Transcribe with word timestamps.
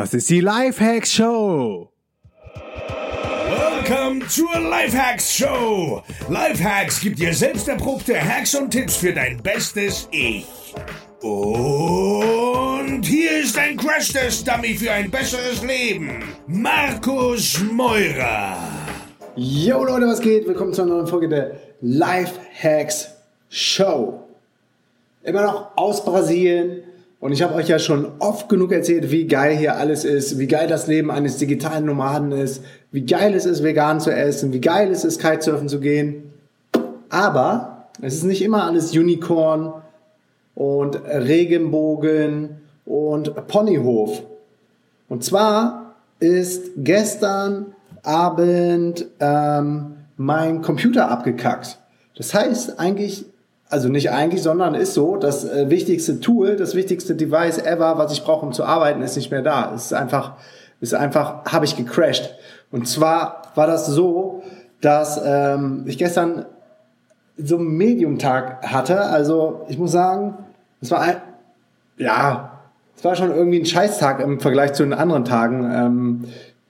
Das 0.00 0.14
ist 0.14 0.30
die 0.30 0.40
Lifehacks 0.40 1.12
Show. 1.12 1.92
Welcome 3.50 4.26
zur 4.28 4.58
Lifehacks 4.58 5.36
Show. 5.36 6.02
Lifehacks 6.30 7.02
gibt 7.02 7.18
dir 7.18 7.34
selbst 7.34 7.68
erprobte 7.68 8.18
Hacks 8.18 8.54
und 8.54 8.70
Tipps 8.70 8.96
für 8.96 9.12
dein 9.12 9.42
bestes 9.42 10.08
Ich. 10.10 10.46
Und 11.20 13.02
hier 13.04 13.42
ist 13.42 13.58
ein 13.58 13.76
Crash-Test-Dummy 13.76 14.72
für 14.72 14.90
ein 14.90 15.10
besseres 15.10 15.62
Leben. 15.62 16.24
Markus 16.46 17.60
Meurer. 17.70 18.56
Yo 19.36 19.84
Leute, 19.84 20.06
was 20.06 20.22
geht? 20.22 20.46
Willkommen 20.46 20.72
zu 20.72 20.80
einer 20.80 20.94
neuen 20.94 21.08
Folge 21.08 21.28
der 21.28 21.56
Lifehacks 21.82 23.10
Show. 23.50 24.26
Immer 25.24 25.42
noch 25.42 25.76
aus 25.76 26.02
Brasilien. 26.02 26.84
Und 27.20 27.32
ich 27.32 27.42
habe 27.42 27.54
euch 27.54 27.68
ja 27.68 27.78
schon 27.78 28.12
oft 28.18 28.48
genug 28.48 28.72
erzählt, 28.72 29.10
wie 29.10 29.26
geil 29.26 29.54
hier 29.54 29.76
alles 29.76 30.04
ist, 30.04 30.38
wie 30.38 30.46
geil 30.46 30.66
das 30.68 30.86
Leben 30.86 31.10
eines 31.10 31.36
digitalen 31.36 31.84
Nomaden 31.84 32.32
ist, 32.32 32.64
wie 32.92 33.04
geil 33.04 33.34
es 33.34 33.44
ist, 33.44 33.62
vegan 33.62 34.00
zu 34.00 34.10
essen, 34.10 34.54
wie 34.54 34.60
geil 34.60 34.90
es 34.90 35.04
ist, 35.04 35.20
Kitesurfen 35.20 35.68
zu 35.68 35.80
gehen. 35.80 36.32
Aber 37.10 37.88
es 38.00 38.14
ist 38.14 38.24
nicht 38.24 38.42
immer 38.42 38.64
alles 38.64 38.96
Unicorn 38.96 39.74
und 40.54 40.96
Regenbogen 41.04 42.56
und 42.86 43.46
Ponyhof. 43.48 44.22
Und 45.10 45.22
zwar 45.22 45.94
ist 46.20 46.70
gestern 46.78 47.74
Abend 48.02 49.06
ähm, 49.20 49.96
mein 50.16 50.62
Computer 50.62 51.10
abgekackt. 51.10 51.78
Das 52.16 52.32
heißt 52.32 52.78
eigentlich 52.78 53.26
also 53.70 53.88
nicht 53.88 54.10
eigentlich, 54.10 54.42
sondern 54.42 54.74
ist 54.74 54.94
so, 54.94 55.16
das 55.16 55.44
äh, 55.44 55.70
wichtigste 55.70 56.20
Tool, 56.20 56.56
das 56.56 56.74
wichtigste 56.74 57.14
Device 57.14 57.58
ever, 57.58 57.96
was 57.98 58.12
ich 58.12 58.24
brauche, 58.24 58.44
um 58.44 58.52
zu 58.52 58.64
arbeiten, 58.64 59.00
ist 59.00 59.16
nicht 59.16 59.30
mehr 59.30 59.42
da. 59.42 59.72
Es 59.74 59.86
ist 59.86 59.92
einfach, 59.92 60.32
ist 60.80 60.92
einfach, 60.92 61.44
habe 61.44 61.64
ich 61.64 61.76
gecrashed. 61.76 62.34
Und 62.72 62.88
zwar 62.88 63.42
war 63.54 63.68
das 63.68 63.86
so, 63.86 64.42
dass 64.80 65.20
ähm, 65.24 65.84
ich 65.86 65.98
gestern 65.98 66.46
so 67.36 67.56
einen 67.56 67.76
Medium-Tag 67.76 68.66
hatte. 68.66 69.02
Also 69.02 69.64
ich 69.68 69.78
muss 69.78 69.92
sagen, 69.92 70.34
es 70.80 70.90
war 70.90 71.00
ein, 71.00 71.16
ja, 71.96 72.60
es 72.96 73.04
war 73.04 73.14
schon 73.14 73.30
irgendwie 73.30 73.60
ein 73.60 73.66
Scheißtag 73.66 74.20
im 74.20 74.40
Vergleich 74.40 74.72
zu 74.72 74.82
den 74.82 74.92
anderen 74.92 75.24
Tagen, 75.24 75.70
ähm, 75.72 76.24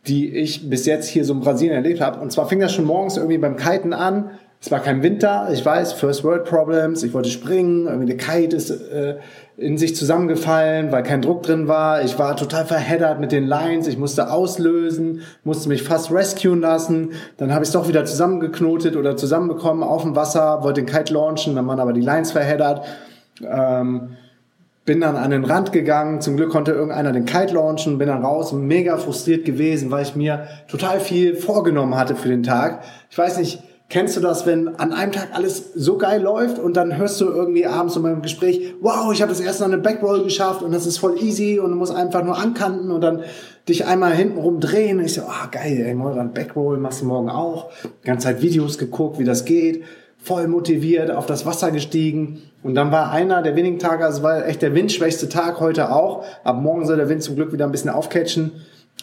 die 0.07 0.35
ich 0.35 0.69
bis 0.69 0.87
jetzt 0.87 1.09
hier 1.09 1.25
so 1.25 1.33
in 1.33 1.41
Brasilien 1.41 1.75
erlebt 1.75 2.01
habe. 2.01 2.21
Und 2.21 2.31
zwar 2.31 2.47
fing 2.47 2.61
das 2.61 2.73
schon 2.73 2.85
morgens 2.85 3.17
irgendwie 3.17 3.39
beim 3.39 3.57
Kiten 3.57 3.93
an 3.93 4.31
es 4.63 4.71
war 4.71 4.81
kein 4.81 5.03
Winter, 5.03 5.49
ich 5.51 5.65
weiß, 5.65 5.95
First 5.95 6.23
World 6.23 6.45
Problems, 6.45 7.03
ich 7.03 7.15
wollte 7.15 7.31
springen, 7.31 7.87
irgendwie 7.87 8.15
der 8.15 8.19
Kite 8.19 8.55
ist 8.55 8.71
äh, 8.71 9.17
in 9.57 9.79
sich 9.79 9.97
zusammengefallen, 9.97 10.93
weil 10.93 11.03
kein 11.03 11.23
Druck 11.23 11.43
drin 11.43 11.67
war. 11.67 12.03
Ich 12.03 12.19
war 12.19 12.37
total 12.37 12.67
verheddert 12.67 13.21
mit 13.21 13.33
den 13.33 13.47
Lines, 13.47 13.87
ich 13.87 13.97
musste 13.97 14.31
auslösen, 14.31 15.23
musste 15.45 15.71
mich 15.71 15.83
fast 15.83 16.13
rescuen 16.13 16.61
lassen. 16.61 17.13
Dann 17.39 17.55
habe 17.55 17.65
ich 17.65 17.69
es 17.69 17.73
doch 17.73 17.89
wieder 17.89 18.05
zusammengeknotet 18.05 18.97
oder 18.97 19.17
zusammenbekommen 19.17 19.83
auf 19.83 20.03
dem 20.03 20.15
Wasser, 20.15 20.63
wollte 20.63 20.83
den 20.83 20.87
Kite 20.87 21.15
launchen, 21.15 21.55
dann 21.55 21.67
waren 21.67 21.81
aber 21.81 21.95
die 21.95 22.03
Lines 22.03 22.33
verheddert. 22.33 22.85
Ähm, 23.43 24.17
bin 24.85 25.01
dann 25.01 25.17
an 25.17 25.31
den 25.31 25.45
Rand 25.45 25.73
gegangen. 25.73 26.21
Zum 26.21 26.37
Glück 26.37 26.51
konnte 26.51 26.73
irgendeiner 26.73 27.13
den 27.13 27.25
Kite 27.25 27.55
launchen, 27.55 27.97
bin 27.99 28.09
dann 28.09 28.25
raus, 28.25 28.53
mega 28.53 28.99
frustriert 28.99 29.45
gewesen, 29.45 29.91
weil 29.91 30.03
ich 30.03 30.17
mir 30.17 30.49
total 30.69 31.01
viel 31.01 31.37
vorgenommen 31.37 31.97
hatte 31.97 32.17
für 32.17 32.29
den 32.29 32.43
Tag. 32.43 32.83
Ich 33.09 33.17
weiß 33.17 33.39
nicht, 33.39 33.63
Kennst 33.91 34.17
du 34.17 34.21
das, 34.21 34.47
wenn 34.47 34.69
an 34.77 34.93
einem 34.93 35.11
Tag 35.11 35.31
alles 35.33 35.73
so 35.75 35.99
geil 35.99 36.23
läuft 36.23 36.61
und 36.61 36.77
dann 36.77 36.97
hörst 36.97 37.21
du 37.21 37.25
irgendwie 37.25 37.67
abends 37.67 37.97
in 37.97 38.03
meinem 38.03 38.23
Gespräch, 38.23 38.73
wow, 38.81 39.13
ich 39.13 39.21
habe 39.21 39.33
das 39.33 39.41
erste 39.41 39.65
Mal 39.65 39.73
eine 39.73 39.83
Backroll 39.83 40.23
geschafft 40.23 40.63
und 40.63 40.71
das 40.71 40.87
ist 40.87 40.99
voll 40.99 41.21
easy 41.21 41.59
und 41.59 41.71
du 41.71 41.77
musst 41.77 41.93
einfach 41.93 42.23
nur 42.23 42.39
ankanten 42.39 42.93
und 42.93 43.01
dann 43.01 43.25
dich 43.69 43.87
einmal 43.87 44.13
hintenrum 44.15 44.61
drehen. 44.61 44.99
Und 45.01 45.07
ich 45.07 45.15
so, 45.15 45.23
ah 45.23 45.49
geil, 45.51 45.83
ey, 45.85 45.93
morgen 45.93 46.33
Backroll 46.33 46.79
machst 46.79 47.01
du 47.01 47.07
morgen 47.07 47.31
auch. 47.31 47.73
Die 48.05 48.07
ganze 48.07 48.29
Zeit 48.29 48.43
Videos 48.43 48.79
geguckt, 48.79 49.19
wie 49.19 49.25
das 49.25 49.45
geht, 49.45 49.83
voll 50.19 50.47
motiviert, 50.47 51.11
auf 51.11 51.27
das 51.27 51.45
Wasser 51.45 51.73
gestiegen. 51.73 52.43
Und 52.63 52.77
dann 52.77 52.93
war 52.93 53.11
einer 53.11 53.43
der 53.43 53.57
wenigen 53.57 53.81
Tage, 53.81 54.05
also 54.05 54.23
war 54.23 54.47
echt 54.47 54.63
der 54.63 54.73
windschwächste 54.73 55.29
Tag 55.29 55.59
heute 55.59 55.91
auch. 55.91 56.25
Ab 56.45 56.63
morgen 56.63 56.87
soll 56.87 56.97
der 56.97 57.09
Wind 57.09 57.25
zum 57.25 57.35
Glück 57.35 57.53
wieder 57.53 57.65
ein 57.65 57.73
bisschen 57.73 57.91
aufcatchen 57.91 58.53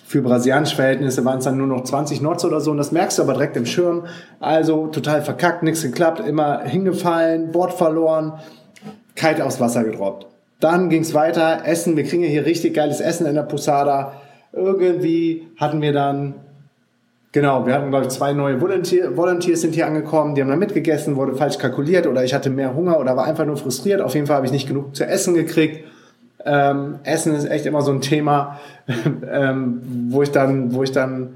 für 0.06 0.22
brasilianische 0.22 0.75
Verhältnisse 0.75 1.24
waren 1.25 1.40
es 1.40 1.46
dann 1.46 1.58
nur 1.58 1.68
noch 1.68 1.84
20 1.84 2.19
Knots 2.19 2.46
oder 2.46 2.62
so 2.62 2.72
und 2.72 2.78
das 2.78 2.91
merkst 2.91 3.18
du 3.18 3.24
aber 3.24 3.34
direkt 3.34 3.58
im 3.58 3.66
Schirm. 3.66 4.06
Also 4.40 4.88
total 4.88 5.22
verkackt, 5.22 5.63
nichts 5.63 5.81
geklappt, 5.81 6.19
immer 6.19 6.62
hingefallen, 6.63 7.52
Board 7.52 7.74
verloren, 7.74 8.34
kalt 9.16 9.41
aufs 9.41 9.59
Wasser 9.59 9.84
gedroppt. 9.84 10.28
Dann 10.59 10.90
ging's 10.90 11.13
weiter, 11.13 11.62
Essen, 11.66 11.97
wir 11.97 12.03
kriegen 12.03 12.24
ja 12.24 12.30
hier 12.30 12.46
richtig 12.46 12.74
geiles 12.74 13.00
Essen 13.00 13.28
in 13.28 13.36
der 13.36 13.44
Posada. 13.44 14.13
Irgendwie 14.53 15.47
hatten 15.57 15.81
wir 15.81 15.94
dann, 15.94 16.36
genau, 17.31 17.66
wir 17.66 17.74
hatten 17.74 17.90
glaube 17.90 18.06
ich 18.06 18.12
zwei 18.12 18.34
neue 18.34 18.59
Volunteer, 18.59 19.16
Volunteers 19.16 19.62
sind 19.62 19.75
hier 19.75 19.88
angekommen, 19.88 20.36
die 20.36 20.41
haben 20.41 20.50
dann 20.50 20.59
mitgegessen, 20.59 21.16
wurde 21.16 21.36
falsch 21.36 21.57
kalkuliert 21.57 22.07
oder 22.07 22.24
ich 22.24 22.34
hatte 22.34 22.50
mehr 22.50 22.74
Hunger 22.74 23.00
oder 23.00 23.16
war 23.16 23.25
einfach 23.25 23.46
nur 23.46 23.57
frustriert. 23.57 24.02
Auf 24.02 24.16
jeden 24.16 24.28
Fall 24.28 24.38
habe 24.38 24.46
ich 24.46 24.52
nicht 24.52 24.68
genug 24.68 24.96
zu 24.96 25.06
essen 25.06 25.34
gekriegt 25.34 25.84
ähm, 26.47 26.96
Essen 27.03 27.35
ist 27.35 27.46
echt 27.46 27.66
immer 27.66 27.81
so 27.81 27.91
ein 27.91 28.02
Thema, 28.02 28.59
ähm, 29.31 29.81
wo 30.09 30.22
ich 30.24 30.31
dann, 30.31 30.74
wo 30.74 30.84
ich 30.84 30.91
dann 30.91 31.35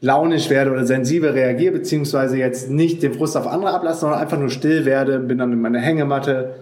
launisch 0.00 0.48
werde 0.48 0.70
oder 0.70 0.86
sensibel 0.86 1.30
reagiere, 1.30 1.72
beziehungsweise 1.72 2.38
jetzt 2.38 2.70
nicht 2.70 3.02
den 3.02 3.14
Frust 3.14 3.36
auf 3.36 3.46
andere 3.46 3.72
ablasse, 3.72 4.00
sondern 4.00 4.20
einfach 4.20 4.38
nur 4.38 4.50
still 4.50 4.84
werde, 4.84 5.18
bin 5.18 5.38
dann 5.38 5.52
in 5.52 5.60
meiner 5.60 5.80
Hängematte 5.80 6.54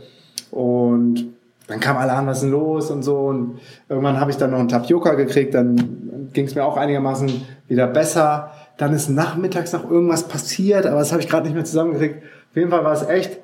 und 0.50 1.26
dann 1.69 1.80
kam 1.80 1.96
Alarm, 1.96 2.26
was 2.26 2.38
ist 2.38 2.42
denn 2.44 2.52
los 2.52 2.91
und 2.91 3.02
so 3.02 3.16
und 3.26 3.58
irgendwann 3.88 4.20
habe 4.20 4.30
ich 4.30 4.36
dann 4.36 4.52
noch 4.52 4.58
einen 4.58 4.69
Tapioca 4.69 5.14
gekriegt, 5.14 5.54
dann 5.54 6.30
ging 6.32 6.46
es 6.46 6.54
mir 6.54 6.64
auch 6.64 6.76
einigermaßen 6.76 7.30
wieder 7.69 7.86
besser. 7.86 8.50
Dann 8.76 8.92
ist 8.92 9.08
nachmittags 9.08 9.72
noch 9.72 9.91
irgendwas 9.91 10.28
passiert, 10.28 10.86
aber 10.86 10.98
das 10.98 11.12
habe 11.12 11.22
ich 11.22 11.28
gerade 11.28 11.46
nicht 11.46 11.54
mehr 11.54 11.64
zusammengekriegt. 11.64 12.22
Auf 12.50 12.56
jeden 12.56 12.70
Fall 12.70 12.84
war 12.84 12.92
es 12.92 13.06
echt, 13.08 13.38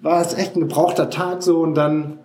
war 0.00 0.20
es 0.20 0.34
echt 0.34 0.56
ein 0.56 0.60
gebrauchter 0.60 1.08
Tag 1.08 1.42
so 1.42 1.60
und 1.60 1.74
dann 1.74 2.18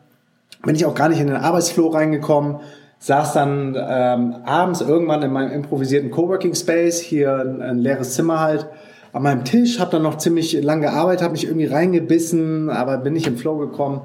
bin 0.68 0.76
ich 0.76 0.86
auch 0.86 0.94
gar 0.94 1.08
nicht 1.08 1.22
in 1.22 1.28
den 1.28 1.38
Arbeitsflow 1.38 1.88
reingekommen, 1.88 2.58
saß 3.00 3.32
dann 3.32 3.78
ähm, 3.80 4.36
abends 4.44 4.82
irgendwann 4.82 5.24
in 5.24 5.32
meinem 5.32 5.54
improvisierten 5.54 6.12
Coworking 6.12 6.56
Space, 6.56 7.00
hier 7.00 7.40
ein, 7.40 7.62
ein 7.62 7.78
leeres 7.78 8.16
Zimmer 8.16 8.42
halt, 8.42 8.68
an 9.14 9.24
meinem 9.24 9.46
Tisch, 9.46 9.80
habe 9.80 9.92
dann 9.92 10.04
noch 10.04 10.18
ziemlich 10.18 10.62
lang 10.62 10.82
gearbeitet, 10.82 11.24
habe 11.24 11.32
mich 11.32 11.46
irgendwie 11.46 11.68
reingebissen, 11.68 12.70
aber 12.70 12.98
bin 12.98 13.14
nicht 13.14 13.28
im 13.28 13.38
Flow 13.38 13.56
gekommen. 13.58 14.02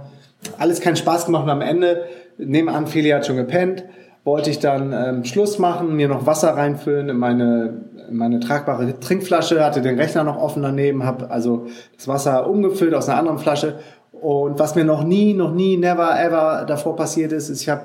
Alles 0.56 0.80
keinen 0.80 0.94
Spaß 0.94 1.26
gemacht 1.26 1.42
und 1.42 1.50
am 1.50 1.62
Ende, 1.62 2.04
nebenan, 2.38 2.86
Feli 2.86 3.10
hat 3.10 3.26
schon 3.26 3.36
gepennt, 3.36 3.82
wollte 4.22 4.48
ich 4.48 4.60
dann 4.60 4.92
ähm, 4.92 5.24
Schluss 5.24 5.58
machen, 5.58 5.96
mir 5.96 6.06
noch 6.06 6.26
Wasser 6.26 6.50
reinfüllen 6.50 7.08
in 7.08 7.16
meine, 7.16 7.86
in 8.08 8.16
meine 8.16 8.38
tragbare 8.38 9.00
Trinkflasche, 9.00 9.64
hatte 9.64 9.82
den 9.82 9.98
Rechner 9.98 10.22
noch 10.22 10.36
offen 10.36 10.62
daneben, 10.62 11.02
habe 11.02 11.28
also 11.28 11.66
das 11.96 12.06
Wasser 12.06 12.48
umgefüllt 12.48 12.94
aus 12.94 13.08
einer 13.08 13.18
anderen 13.18 13.38
Flasche 13.38 13.80
und 14.22 14.58
was 14.60 14.76
mir 14.76 14.84
noch 14.84 15.02
nie, 15.02 15.34
noch 15.34 15.52
nie, 15.52 15.76
never, 15.76 16.18
ever 16.18 16.64
davor 16.64 16.94
passiert 16.94 17.32
ist, 17.32 17.48
ist, 17.48 17.62
ich 17.62 17.68
habe 17.68 17.82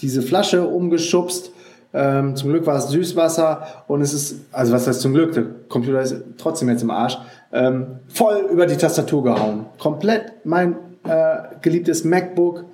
diese 0.00 0.22
Flasche 0.22 0.64
umgeschubst. 0.64 1.50
Ähm, 1.92 2.36
zum 2.36 2.50
Glück 2.50 2.64
war 2.64 2.76
es 2.76 2.90
Süßwasser 2.90 3.66
und 3.88 4.00
es 4.00 4.14
ist, 4.14 4.36
also 4.52 4.72
was 4.72 4.86
heißt 4.86 5.00
zum 5.00 5.12
Glück, 5.12 5.32
der 5.32 5.46
Computer 5.68 6.00
ist 6.00 6.14
trotzdem 6.38 6.68
jetzt 6.68 6.82
im 6.82 6.92
Arsch, 6.92 7.18
ähm, 7.52 7.98
voll 8.06 8.48
über 8.52 8.66
die 8.66 8.76
Tastatur 8.76 9.24
gehauen. 9.24 9.66
Komplett 9.80 10.32
mein 10.44 10.76
äh, 11.08 11.38
geliebtes 11.60 12.04
MacBook. 12.04 12.64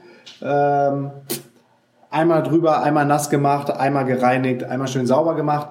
Ähm, 0.43 1.11
einmal 2.11 2.43
drüber, 2.43 2.83
einmal 2.83 3.07
nass 3.07 3.31
gemacht, 3.31 3.71
einmal 3.71 4.05
gereinigt, 4.05 4.63
einmal 4.65 4.89
schön 4.89 5.07
sauber 5.07 5.35
gemacht. 5.35 5.69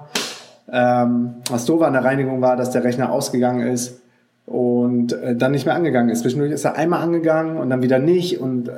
Ähm, 0.72 1.36
was 1.52 1.66
doof 1.66 1.84
an 1.84 1.94
der 1.94 2.04
Reinigung 2.04 2.42
war, 2.42 2.58
dass 2.58 2.72
der 2.72 2.84
Rechner 2.84 3.12
ausgegangen 3.12 3.68
ist 3.68 4.02
und 4.46 5.14
äh, 5.14 5.36
dann 5.36 5.52
nicht 5.52 5.66
mehr 5.66 5.76
angegangen 5.76 6.10
ist. 6.10 6.22
Zwischendurch 6.22 6.52
ist 6.52 6.66
er 6.66 6.76
einmal 6.76 7.02
angegangen 7.02 7.58
und 7.58 7.70
dann 7.70 7.82
wieder 7.82 7.98
nicht 7.98 8.40
und, 8.40 8.70
äh, 8.70 8.72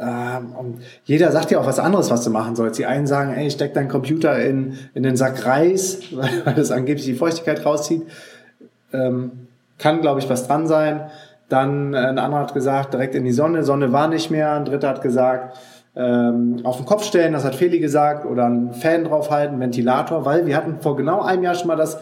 und 0.57 0.79
jeder 1.03 1.31
sagt 1.31 1.51
ja 1.51 1.59
auch 1.59 1.65
was 1.65 1.79
anderes, 1.79 2.09
was 2.09 2.23
du 2.23 2.29
machen 2.29 2.55
sollst. 2.55 2.79
Die 2.79 2.85
einen 2.85 3.05
sagen, 3.05 3.33
ey, 3.33 3.51
steck 3.51 3.73
deinen 3.73 3.89
Computer 3.89 4.39
in, 4.39 4.77
in 4.93 5.03
den 5.03 5.17
Sack 5.17 5.45
Reis, 5.45 5.99
weil 6.45 6.53
das 6.55 6.71
angeblich 6.71 7.05
die 7.05 7.15
Feuchtigkeit 7.15 7.65
rauszieht. 7.65 8.03
Ähm, 8.93 9.31
kann, 9.77 10.01
glaube 10.01 10.21
ich, 10.21 10.29
was 10.29 10.47
dran 10.47 10.67
sein. 10.67 11.01
Dann 11.49 11.93
äh, 11.93 11.97
ein 11.97 12.17
anderer 12.17 12.41
hat 12.41 12.53
gesagt, 12.53 12.93
direkt 12.93 13.13
in 13.13 13.25
die 13.25 13.31
Sonne. 13.31 13.63
Sonne 13.63 13.91
war 13.91 14.07
nicht 14.07 14.31
mehr. 14.31 14.53
Ein 14.53 14.65
dritter 14.65 14.87
hat 14.87 15.01
gesagt, 15.01 15.57
ähm, 15.97 16.61
auf 16.63 16.77
den 16.77 16.85
Kopf 16.85 17.03
stellen, 17.03 17.33
das 17.33 17.43
hat 17.43 17.55
Feli 17.55 17.79
gesagt, 17.79 18.25
oder 18.25 18.45
einen 18.45 18.73
Fan 18.73 19.03
draufhalten, 19.03 19.59
Ventilator, 19.59 20.25
weil 20.25 20.45
wir 20.45 20.55
hatten 20.55 20.77
vor 20.79 20.95
genau 20.95 21.23
einem 21.23 21.43
Jahr 21.43 21.55
schon 21.55 21.67
mal 21.67 21.75
das, 21.75 21.97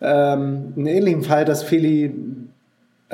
ähm, 0.00 0.72
einen 0.76 0.86
ähnlichen 0.86 1.22
Fall, 1.22 1.44
dass 1.44 1.62
Feli 1.62 2.14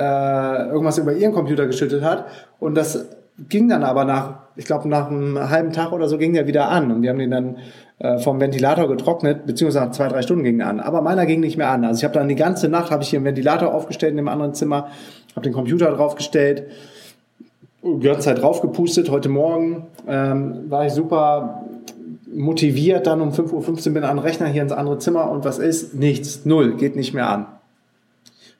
äh, 0.01 0.69
irgendwas 0.69 0.97
über 0.97 1.13
ihren 1.13 1.33
Computer 1.33 1.67
geschüttet 1.67 2.03
hat. 2.03 2.25
Und 2.59 2.75
das 2.75 3.05
ging 3.49 3.69
dann 3.69 3.83
aber 3.83 4.03
nach, 4.03 4.39
ich 4.55 4.65
glaube, 4.65 4.89
nach 4.89 5.09
einem 5.09 5.49
halben 5.49 5.71
Tag 5.71 5.91
oder 5.91 6.07
so 6.07 6.17
ging 6.17 6.33
der 6.33 6.47
wieder 6.47 6.69
an. 6.69 6.91
Und 6.91 7.01
wir 7.03 7.11
haben 7.11 7.19
den 7.19 7.31
dann 7.31 7.57
äh, 7.99 8.17
vom 8.17 8.39
Ventilator 8.39 8.87
getrocknet, 8.87 9.45
beziehungsweise 9.45 9.85
nach 9.85 9.91
zwei, 9.91 10.07
drei 10.07 10.21
Stunden 10.21 10.43
ging 10.43 10.59
er 10.59 10.67
an. 10.67 10.79
Aber 10.79 11.01
meiner 11.01 11.25
ging 11.25 11.39
nicht 11.39 11.57
mehr 11.57 11.69
an. 11.69 11.85
Also 11.85 11.99
ich 11.99 12.03
habe 12.03 12.15
dann 12.15 12.27
die 12.27 12.35
ganze 12.35 12.67
Nacht, 12.67 12.91
habe 12.91 13.03
ich 13.03 13.09
hier 13.09 13.19
einen 13.19 13.25
Ventilator 13.25 13.73
aufgestellt 13.73 14.11
in 14.11 14.17
dem 14.17 14.27
anderen 14.27 14.53
Zimmer, 14.53 14.87
habe 15.35 15.43
den 15.43 15.53
Computer 15.53 15.91
draufgestellt, 15.91 16.63
die 17.83 17.99
ganze 17.99 18.21
Zeit 18.21 18.41
draufgepustet. 18.41 19.09
Heute 19.11 19.29
Morgen 19.29 19.87
ähm, 20.07 20.69
war 20.69 20.85
ich 20.85 20.93
super 20.93 21.63
motiviert 22.33 23.07
dann 23.07 23.19
um 23.19 23.31
5.15 23.31 23.87
Uhr 23.87 23.93
bin 23.93 24.03
an 24.05 24.15
den 24.15 24.23
Rechner 24.23 24.47
hier 24.47 24.61
ins 24.61 24.71
andere 24.71 24.97
Zimmer 24.99 25.29
und 25.29 25.43
was 25.43 25.59
ist? 25.59 25.95
Nichts, 25.95 26.45
null, 26.45 26.77
geht 26.77 26.95
nicht 26.95 27.13
mehr 27.13 27.29
an. 27.29 27.45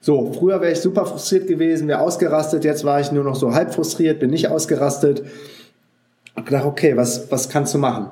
So, 0.04 0.32
früher 0.32 0.60
wäre 0.60 0.72
ich 0.72 0.80
super 0.80 1.06
frustriert 1.06 1.46
gewesen, 1.46 1.86
wäre 1.86 2.00
ausgerastet, 2.00 2.64
jetzt 2.64 2.84
war 2.84 2.98
ich 2.98 3.12
nur 3.12 3.22
noch 3.22 3.36
so 3.36 3.54
halb 3.54 3.72
frustriert, 3.72 4.18
bin 4.18 4.30
nicht 4.30 4.48
ausgerastet. 4.48 5.22
Hab 6.34 6.44
gedacht, 6.44 6.64
okay, 6.64 6.96
was, 6.96 7.30
was 7.30 7.48
kannst 7.48 7.72
du 7.72 7.78
machen? 7.78 8.10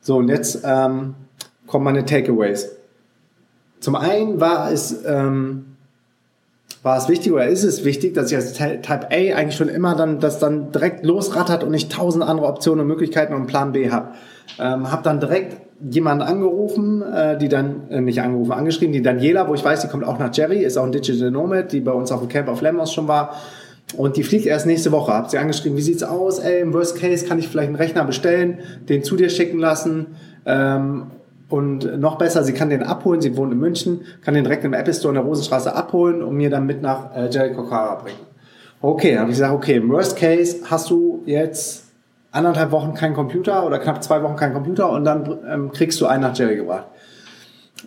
So, 0.00 0.16
und 0.16 0.28
jetzt 0.28 0.62
ähm, 0.64 1.14
kommen 1.68 1.84
meine 1.84 2.04
Takeaways. 2.04 2.76
Zum 3.78 3.94
einen 3.94 4.40
war 4.40 4.72
es, 4.72 5.04
ähm, 5.06 5.67
war 6.88 6.96
es 6.96 7.08
wichtig 7.08 7.32
oder 7.32 7.46
ist 7.46 7.64
es 7.64 7.84
wichtig, 7.84 8.14
dass 8.14 8.30
ich 8.30 8.36
als 8.36 8.54
Type 8.54 9.08
A 9.10 9.36
eigentlich 9.36 9.56
schon 9.56 9.68
immer 9.68 9.94
dann 9.94 10.20
das 10.20 10.38
dann 10.38 10.72
direkt 10.72 11.04
losrattert 11.04 11.62
und 11.62 11.70
nicht 11.70 11.92
tausend 11.92 12.24
andere 12.24 12.46
Optionen 12.46 12.80
und 12.80 12.86
Möglichkeiten 12.86 13.34
und 13.34 13.46
Plan 13.46 13.72
B 13.72 13.90
habe. 13.90 14.12
Ähm, 14.58 14.90
habe 14.90 15.02
dann 15.02 15.20
direkt 15.20 15.58
jemanden 15.90 16.22
angerufen, 16.22 17.02
äh, 17.02 17.36
die 17.36 17.48
dann, 17.48 17.90
äh, 17.90 18.00
nicht 18.00 18.22
angerufen, 18.22 18.52
angeschrieben, 18.52 18.92
die 18.92 19.02
Daniela, 19.02 19.48
wo 19.48 19.54
ich 19.54 19.62
weiß, 19.62 19.82
die 19.82 19.88
kommt 19.88 20.04
auch 20.04 20.18
nach 20.18 20.34
Jerry, 20.34 20.64
ist 20.64 20.78
auch 20.78 20.84
ein 20.84 20.92
Digital 20.92 21.30
Nomad, 21.30 21.72
die 21.72 21.80
bei 21.80 21.92
uns 21.92 22.10
auf 22.10 22.20
dem 22.20 22.28
Camp 22.30 22.48
auf 22.48 22.62
Lemos 22.62 22.92
schon 22.92 23.06
war. 23.06 23.36
Und 23.96 24.16
die 24.16 24.22
fliegt 24.22 24.46
erst 24.46 24.66
nächste 24.66 24.90
Woche. 24.90 25.12
Hab 25.12 25.30
sie 25.30 25.38
angeschrieben, 25.38 25.76
wie 25.76 25.82
sieht's 25.82 26.02
aus? 26.02 26.38
Ey, 26.38 26.60
im 26.60 26.72
Worst 26.72 26.98
Case 26.98 27.26
kann 27.26 27.38
ich 27.38 27.48
vielleicht 27.48 27.68
einen 27.68 27.76
Rechner 27.76 28.04
bestellen, 28.04 28.60
den 28.88 29.02
zu 29.02 29.16
dir 29.16 29.28
schicken 29.28 29.58
lassen. 29.58 30.16
Ähm, 30.46 31.08
und 31.48 31.98
noch 31.98 32.18
besser, 32.18 32.44
sie 32.44 32.52
kann 32.52 32.68
den 32.68 32.82
abholen, 32.82 33.20
sie 33.20 33.36
wohnt 33.36 33.52
in 33.52 33.58
München, 33.58 34.02
kann 34.22 34.34
den 34.34 34.44
direkt 34.44 34.64
im 34.64 34.74
Apple 34.74 34.92
Store 34.92 35.10
in 35.12 35.14
der 35.14 35.24
Rosenstraße 35.24 35.74
abholen 35.74 36.22
und 36.22 36.36
mir 36.36 36.50
dann 36.50 36.66
mit 36.66 36.82
nach 36.82 37.14
äh, 37.16 37.28
Jericho 37.30 37.64
Cara 37.64 37.94
bringen. 37.96 38.18
Okay, 38.80 39.18
habe 39.18 39.30
ich 39.30 39.36
gesagt, 39.36 39.54
okay, 39.54 39.76
im 39.76 39.88
Worst 39.88 40.16
Case 40.16 40.58
hast 40.64 40.90
du 40.90 41.22
jetzt 41.26 41.84
anderthalb 42.30 42.70
Wochen 42.70 42.94
keinen 42.94 43.14
Computer 43.14 43.66
oder 43.66 43.78
knapp 43.78 44.04
zwei 44.04 44.22
Wochen 44.22 44.36
keinen 44.36 44.52
Computer 44.52 44.90
und 44.90 45.04
dann 45.04 45.38
ähm, 45.48 45.72
kriegst 45.72 46.00
du 46.00 46.06
einen 46.06 46.22
nach 46.22 46.36
Jerry 46.36 46.56
gebracht. 46.56 46.86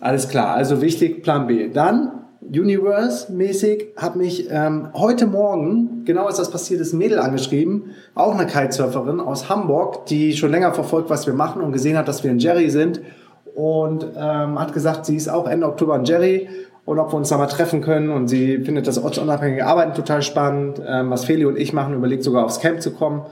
Alles 0.00 0.28
klar, 0.28 0.54
also 0.54 0.82
wichtig, 0.82 1.22
Plan 1.22 1.46
B. 1.46 1.68
Dann 1.68 2.22
Universe-mäßig 2.40 3.92
hat 3.96 4.16
mich 4.16 4.48
ähm, 4.50 4.88
heute 4.94 5.26
Morgen, 5.26 6.04
genau 6.04 6.26
als 6.26 6.38
das 6.38 6.50
passiert 6.50 6.80
ist, 6.80 6.92
Mädel 6.92 7.20
angeschrieben, 7.20 7.92
auch 8.16 8.34
eine 8.36 8.46
Kitesurferin 8.46 9.20
aus 9.20 9.48
Hamburg, 9.48 10.06
die 10.06 10.32
schon 10.36 10.50
länger 10.50 10.74
verfolgt, 10.74 11.08
was 11.08 11.26
wir 11.26 11.34
machen 11.34 11.62
und 11.62 11.72
gesehen 11.72 11.96
hat, 11.96 12.08
dass 12.08 12.24
wir 12.24 12.32
in 12.32 12.40
Jerry 12.40 12.68
sind 12.68 13.00
und 13.54 14.06
ähm, 14.16 14.58
hat 14.58 14.72
gesagt, 14.72 15.06
sie 15.06 15.16
ist 15.16 15.28
auch 15.28 15.46
Ende 15.46 15.66
Oktober 15.66 15.96
in 15.96 16.04
Jerry 16.04 16.48
und 16.84 16.98
ob 16.98 17.12
wir 17.12 17.16
uns 17.16 17.28
da 17.28 17.36
mal 17.36 17.46
treffen 17.46 17.80
können 17.80 18.10
und 18.10 18.28
sie 18.28 18.58
findet 18.58 18.86
das 18.86 19.02
ortsunabhängige 19.02 19.66
Arbeiten 19.66 19.94
total 19.94 20.22
spannend, 20.22 20.80
ähm, 20.86 21.10
was 21.10 21.24
Feli 21.24 21.44
und 21.44 21.58
ich 21.58 21.72
machen, 21.72 21.94
überlegt 21.94 22.24
sogar 22.24 22.44
aufs 22.44 22.60
Camp 22.60 22.80
zu 22.80 22.92
kommen. 22.92 23.22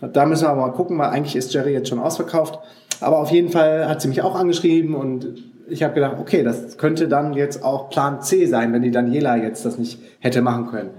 Da 0.00 0.26
müssen 0.26 0.44
wir 0.44 0.50
aber 0.50 0.62
mal 0.62 0.72
gucken, 0.72 0.98
weil 0.98 1.08
eigentlich 1.08 1.36
ist 1.36 1.52
Jerry 1.54 1.72
jetzt 1.72 1.88
schon 1.88 1.98
ausverkauft. 1.98 2.58
Aber 3.00 3.18
auf 3.18 3.30
jeden 3.30 3.50
Fall 3.50 3.88
hat 3.88 4.00
sie 4.00 4.08
mich 4.08 4.22
auch 4.22 4.34
angeschrieben 4.34 4.94
und 4.94 5.44
ich 5.68 5.82
habe 5.82 5.94
gedacht, 5.94 6.16
okay, 6.18 6.42
das 6.42 6.76
könnte 6.76 7.08
dann 7.08 7.34
jetzt 7.34 7.64
auch 7.64 7.90
Plan 7.90 8.20
C 8.20 8.46
sein, 8.46 8.72
wenn 8.72 8.82
die 8.82 8.90
Daniela 8.90 9.36
jetzt 9.36 9.64
das 9.64 9.78
nicht 9.78 9.98
hätte 10.20 10.42
machen 10.42 10.66
können. 10.70 10.90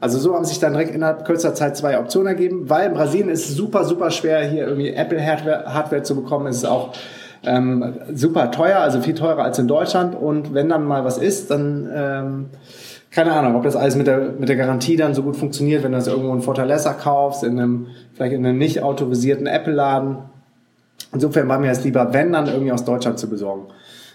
Also 0.00 0.18
so 0.18 0.34
haben 0.34 0.44
sich 0.44 0.58
dann 0.58 0.72
direkt 0.72 0.94
innerhalb 0.94 1.24
kürzester 1.24 1.54
Zeit 1.54 1.76
zwei 1.76 1.98
Optionen 1.98 2.28
ergeben, 2.28 2.68
weil 2.68 2.88
in 2.88 2.94
Brasilien 2.94 3.28
ist 3.28 3.48
es 3.48 3.56
super, 3.56 3.84
super 3.84 4.10
schwer, 4.10 4.44
hier 4.44 4.66
irgendwie 4.66 4.90
Apple-Hardware 4.90 5.72
Hardware 5.72 6.02
zu 6.02 6.14
bekommen. 6.16 6.46
Es 6.48 6.58
ist 6.58 6.66
auch 6.66 6.92
ähm, 7.46 7.94
super 8.12 8.50
teuer, 8.50 8.78
also 8.78 9.00
viel 9.00 9.14
teurer 9.14 9.44
als 9.44 9.58
in 9.58 9.68
Deutschland. 9.68 10.14
Und 10.14 10.52
wenn 10.52 10.68
dann 10.68 10.84
mal 10.84 11.04
was 11.04 11.18
ist, 11.18 11.50
dann 11.50 11.88
ähm, 11.94 12.46
keine 13.10 13.32
Ahnung, 13.32 13.56
ob 13.56 13.62
das 13.62 13.76
alles 13.76 13.96
mit 13.96 14.06
der, 14.06 14.32
mit 14.38 14.48
der 14.50 14.56
Garantie 14.56 14.96
dann 14.96 15.14
so 15.14 15.22
gut 15.22 15.36
funktioniert, 15.36 15.82
wenn 15.82 15.92
du 15.92 15.96
das 15.96 16.06
irgendwo 16.06 16.34
in 16.34 16.42
Fortaleza 16.42 16.92
kaufst, 16.92 17.44
in 17.44 17.58
einem, 17.58 17.86
vielleicht 18.12 18.34
in 18.34 18.44
einem 18.44 18.58
nicht 18.58 18.82
autorisierten 18.82 19.46
Apple-Laden. 19.46 20.18
Insofern 21.14 21.48
war 21.48 21.58
mir 21.58 21.70
es 21.70 21.82
lieber, 21.82 22.12
wenn 22.12 22.32
dann 22.32 22.46
irgendwie 22.46 22.72
aus 22.72 22.84
Deutschland 22.84 23.18
zu 23.18 23.30
besorgen. 23.30 23.68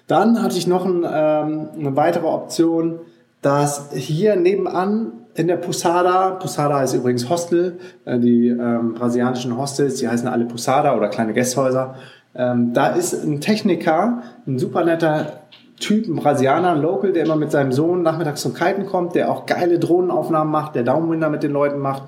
Dann 0.06 0.44
hatte 0.44 0.56
ich 0.58 0.68
noch 0.68 0.86
ein, 0.86 1.04
ähm, 1.04 1.70
eine 1.80 1.96
weitere 1.96 2.28
Option, 2.28 3.00
dass 3.42 3.90
hier 3.94 4.36
nebenan 4.36 5.14
in 5.34 5.48
der 5.48 5.58
Posada, 5.58 6.32
Posada 6.32 6.84
ist 6.84 6.94
übrigens 6.94 7.30
Hostel, 7.30 7.80
äh, 8.06 8.20
die 8.20 8.50
ähm, 8.50 8.94
brasilianischen 8.94 9.58
Hostels, 9.58 9.96
die 9.96 10.08
heißen 10.08 10.28
alle 10.28 10.46
Posada 10.46 10.96
oder 10.96 11.08
kleine 11.08 11.34
Gästhäuser. 11.34 11.96
Ähm, 12.36 12.74
da 12.74 12.88
ist 12.88 13.14
ein 13.14 13.42
Techniker, 13.42 14.24
ein 14.48 14.58
super 14.58 14.86
netter 14.86 15.42
Typ, 15.80 16.08
ein 16.08 16.16
Brasilianer, 16.16 16.74
ein 16.74 16.82
Local, 16.82 17.12
der 17.12 17.26
immer 17.26 17.36
mit 17.36 17.52
seinem 17.52 17.72
Sohn 17.72 18.04
nachmittags 18.04 18.42
zum 18.42 18.54
Kiten 18.54 18.86
kommt, 18.86 19.16
der 19.16 19.32
auch 19.32 19.46
geile 19.46 19.80
Drohnenaufnahmen 19.80 20.52
macht, 20.52 20.76
der 20.76 20.84
Downwinder 20.84 21.30
mit 21.30 21.44
den 21.44 21.52
Leuten 21.52 21.80
macht, 21.80 22.04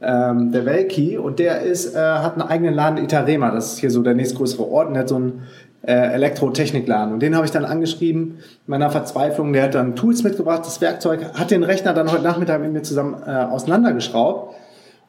ähm, 0.00 0.50
der 0.50 0.66
Welki 0.66 1.16
und 1.16 1.38
der 1.38 1.60
ist, 1.60 1.94
äh, 1.94 1.98
hat 1.98 2.34
einen 2.34 2.42
eigenen 2.42 2.74
Laden 2.74 2.98
Itarema, 2.98 3.50
das 3.50 3.74
ist 3.74 3.78
hier 3.78 3.90
so 3.90 4.02
der 4.02 4.14
nächstgrößere 4.14 4.68
Ort 4.68 4.88
und 4.88 4.94
der 4.94 5.02
hat 5.02 5.08
so 5.08 5.16
einen 5.16 5.42
äh, 5.86 5.92
Elektrotechnikladen. 5.92 7.14
Und 7.14 7.20
den 7.20 7.34
habe 7.36 7.46
ich 7.46 7.52
dann 7.52 7.64
angeschrieben, 7.64 8.38
in 8.38 8.38
meiner 8.66 8.90
Verzweiflung, 8.90 9.52
der 9.52 9.64
hat 9.64 9.74
dann 9.74 9.96
Tools 9.96 10.22
mitgebracht, 10.22 10.62
das 10.64 10.80
Werkzeug, 10.80 11.32
hat 11.34 11.50
den 11.50 11.62
Rechner 11.62 11.94
dann 11.94 12.10
heute 12.10 12.22
Nachmittag 12.22 12.60
mit 12.60 12.72
mir 12.72 12.82
zusammen 12.82 13.16
äh, 13.26 13.30
auseinandergeschraubt. 13.30 14.54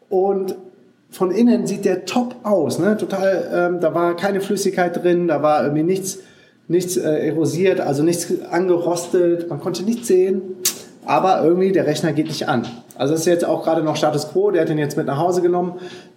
Und 0.10 0.56
von 1.14 1.32
innen 1.32 1.68
sieht 1.68 1.86
der 1.86 2.06
top 2.06 2.36
aus, 2.44 2.80
ne? 2.80 2.98
Total, 2.98 3.50
ähm, 3.54 3.80
da 3.80 3.94
war 3.94 4.16
keine 4.16 4.42
Flüssigkeit 4.42 5.02
drin, 5.02 5.28
da 5.28 5.42
war 5.42 5.64
irgendwie 5.64 5.84
nichts 5.84 6.20
nichts 6.68 6.98
äh, 6.98 7.28
erosiert, 7.28 7.82
also 7.82 8.04
nichts 8.04 8.28
angerostet, 8.50 9.50
man 9.50 9.60
konnte 9.60 9.84
nichts 9.84 10.08
sehen, 10.08 10.42
aber 11.06 11.44
irgendwie 11.44 11.72
der 11.72 11.86
Rechner 11.86 12.14
geht 12.14 12.28
nicht 12.28 12.48
an. 12.48 12.66
Also 12.98 13.14
das 13.14 13.22
ist 13.22 13.28
jetzt 13.28 13.46
auch 13.46 13.64
gerade 13.64 13.84
noch 13.84 13.96
Status 13.96 14.30
Quo, 14.30 14.50
der 14.50 14.62
hat 14.62 14.70
den 14.70 14.78
jetzt 14.78 14.96
mit 14.96 15.06
nach 15.06 15.18
Hause 15.18 15.42
genommen, 15.42 15.74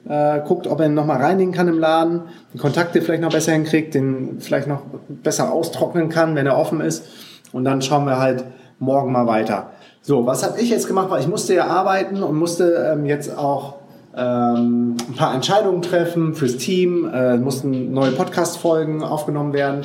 äh, 0.09 0.41
guckt, 0.47 0.67
ob 0.67 0.81
er 0.81 0.87
ihn 0.87 0.95
nochmal 0.95 1.21
reinigen 1.21 1.53
kann 1.53 1.69
im 1.69 1.79
Laden, 1.79 2.23
den 2.55 2.61
Kontakte 2.61 3.03
vielleicht 3.03 3.23
noch 3.23 3.33
besser 3.33 3.53
hinkriegt, 3.53 3.95
den 3.95 4.37
vielleicht 4.41 4.69
noch 4.69 4.83
besser 5.09 5.53
austrocknen 5.53 6.09
kann, 6.09 6.37
wenn 6.37 6.47
er 6.47 6.57
offen 6.57 6.81
ist 6.81 7.05
und 7.53 7.65
dann 7.65 7.83
schauen 7.83 8.07
wir 8.07 8.19
halt 8.19 8.45
morgen 8.79 9.13
mal 9.13 9.27
weiter. 9.27 9.71
So, 10.01 10.25
was 10.25 10.45
habe 10.45 10.61
ich 10.61 10.71
jetzt 10.71 10.87
gemacht? 10.87 11.11
Weil 11.11 11.21
ich 11.21 11.27
musste 11.27 11.55
ja 11.55 11.67
arbeiten 11.67 12.23
und 12.23 12.37
musste 12.37 12.93
ähm, 12.93 13.07
jetzt 13.07 13.37
auch 13.37 13.75
ähm, 14.17 14.97
ein 15.09 15.15
paar 15.15 15.35
Entscheidungen 15.35 15.83
treffen 15.83 16.35
fürs 16.35 16.57
Team, 16.57 17.09
äh, 17.13 17.37
mussten 17.37 17.93
neue 17.93 18.13
Podcast-Folgen 18.13 19.03
aufgenommen 19.03 19.53
werden. 19.53 19.85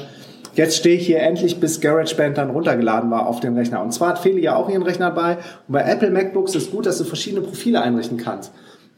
Jetzt 0.54 0.78
stehe 0.78 0.98
ich 0.98 1.06
hier 1.06 1.19
endlich, 1.19 1.60
bis 1.60 1.80
GarageBand 1.80 2.38
dann 2.38 2.50
runtergeladen 2.50 3.10
war 3.12 3.28
auf 3.28 3.39
dem 3.39 3.56
Rechner. 3.56 3.81
Und 3.81 3.94
zwar 3.94 4.10
hat 4.10 4.19
Feli 4.19 4.42
ja 4.42 4.56
auch 4.56 4.69
ihren 4.69 4.83
Rechner 4.83 5.12
bei. 5.12 5.36
Und 5.68 5.74
bei 5.74 5.81
Apple 5.81 6.12
MacBooks 6.12 6.56
ist 6.56 6.72
gut, 6.72 6.86
dass 6.86 6.98
du 6.98 7.04
verschiedene 7.04 7.42
Profile 7.42 7.81
einrichten 7.81 8.18
kannst. 8.18 8.51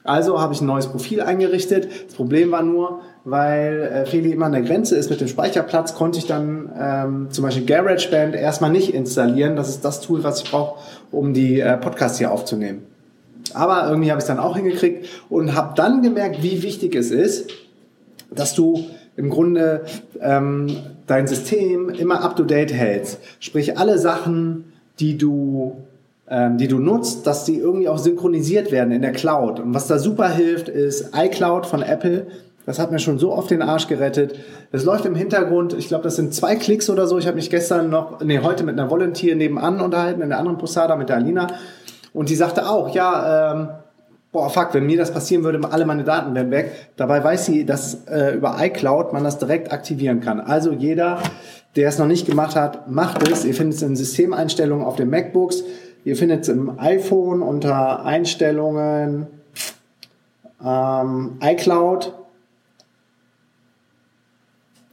Also 0.03 0.41
habe 0.41 0.53
ich 0.53 0.62
ein 0.62 0.65
neues 0.65 0.88
Profil 0.88 1.21
eingerichtet. 1.21 1.88
Das 2.07 2.15
Problem 2.15 2.51
war 2.51 2.62
nur, 2.62 3.01
weil 3.24 3.81
äh, 3.81 4.06
Feli 4.06 4.31
immer 4.31 4.47
an 4.47 4.51
der 4.51 4.62
Grenze 4.62 4.95
ist 4.97 5.09
mit 5.09 5.21
dem 5.21 5.27
Speicherplatz, 5.27 5.95
konnte 5.95 6.19
ich 6.19 6.25
dann 6.25 6.71
ähm, 6.77 7.27
zum 7.29 7.44
Beispiel 7.44 7.65
GarageBand 7.65 8.36
erstmal 8.36 8.72
nicht 8.72 8.93
installieren. 8.93 9.55
Das 9.55 9.69
ist 9.69 9.86
das 9.86 10.01
Tool, 10.01 10.24
was 10.24 10.41
ich 10.41 10.51
brauche, 10.51 10.79
um 11.12 11.34
die 11.34 11.60
äh, 11.60 11.77
Podcasts 11.77 12.17
hier 12.17 12.31
aufzunehmen. 12.31 12.92
Aber 13.53 13.88
irgendwie 13.89 14.12
habe 14.12 14.19
ich 14.19 14.23
es 14.23 14.27
dann 14.27 14.39
auch 14.39 14.55
hingekriegt 14.55 15.07
und 15.29 15.53
habe 15.53 15.73
dann 15.75 16.01
gemerkt, 16.01 16.41
wie 16.41 16.63
wichtig 16.63 16.95
es 16.95 17.12
ist, 17.12 17.51
dass 18.31 18.55
du 18.55 18.85
im 19.15 19.29
Grunde 19.29 19.83
ähm, 20.21 20.75
dein 21.07 21.27
System 21.27 21.89
immer 21.89 22.23
up-to-date 22.23 22.73
hältst. 22.73 23.19
Sprich, 23.39 23.77
alle 23.77 24.00
Sachen, 24.00 24.73
die 25.00 25.17
du, 25.17 25.75
ähm, 26.27 26.57
die 26.57 26.67
du 26.67 26.79
nutzt, 26.79 27.27
dass 27.27 27.45
die 27.45 27.57
irgendwie 27.57 27.89
auch 27.89 27.97
synchronisiert 27.97 28.71
werden 28.71 28.91
in 28.91 29.01
der 29.01 29.12
Cloud. 29.12 29.59
Und 29.59 29.73
was 29.73 29.88
da 29.88 30.00
super 30.00 30.29
hilft, 30.29 30.69
ist 30.69 31.12
iCloud 31.15 31.65
von 31.65 31.83
Apple. 31.83 32.27
Das 32.65 32.79
hat 32.79 32.91
mir 32.91 33.00
schon 33.00 33.19
so 33.19 33.33
oft 33.33 33.51
den 33.51 33.62
Arsch 33.62 33.88
gerettet. 33.88 34.39
Es 34.71 34.85
läuft 34.85 35.05
im 35.05 35.15
Hintergrund, 35.15 35.73
ich 35.73 35.89
glaube, 35.89 36.05
das 36.05 36.15
sind 36.15 36.33
zwei 36.33 36.55
Klicks 36.55 36.89
oder 36.89 37.07
so. 37.07 37.17
Ich 37.17 37.27
habe 37.27 37.35
mich 37.35 37.50
gestern 37.50 37.89
noch, 37.89 38.21
nee, 38.21 38.39
heute 38.39 38.63
mit 38.63 38.79
einer 38.79 38.89
Volunteer 38.89 39.35
nebenan 39.35 39.81
unterhalten, 39.81 40.21
in 40.21 40.29
der 40.29 40.39
anderen 40.39 40.57
Posada 40.57 40.95
mit 40.95 41.09
der 41.09 41.17
Alina. 41.17 41.47
Und 42.13 42.29
die 42.29 42.36
sagte 42.36 42.70
auch, 42.70 42.93
ja, 42.93 43.53
ähm, 43.53 43.70
boah, 44.32 44.50
fuck, 44.50 44.74
wenn 44.74 44.86
mir 44.86 44.98
das 44.98 45.12
passieren 45.12 45.43
würde, 45.43 45.60
alle 45.72 45.86
meine 45.86 46.03
Daten 46.03 46.36
wären 46.36 46.51
weg. 46.51 46.72
Dabei 46.96 47.24
weiß 47.24 47.46
sie, 47.46 47.65
dass 47.65 48.05
äh, 48.08 48.36
über 48.36 48.58
iCloud 48.60 49.13
man 49.13 49.24
das 49.24 49.38
direkt 49.38 49.72
aktivieren 49.72 50.20
kann. 50.20 50.39
Also 50.39 50.72
jeder, 50.72 51.20
der 51.75 51.89
es 51.89 51.98
noch 51.98 52.08
nicht 52.08 52.25
gemacht 52.25 52.55
hat, 52.55 52.89
macht 52.89 53.27
es. 53.27 53.46
Ihr 53.46 53.53
findet 53.53 53.77
es 53.77 53.84
in 53.84 53.96
Systemeinstellungen 53.96 54.86
auf 54.86 54.96
den 54.96 55.10
MacBooks. 55.10 55.63
Ihr 56.05 56.17
findet 56.17 56.41
es 56.41 56.50
im 56.50 56.79
iPhone 56.79 57.41
unter 57.41 58.03
Einstellungen 58.05 59.27
ähm, 60.63 61.38
iCloud 61.41 62.13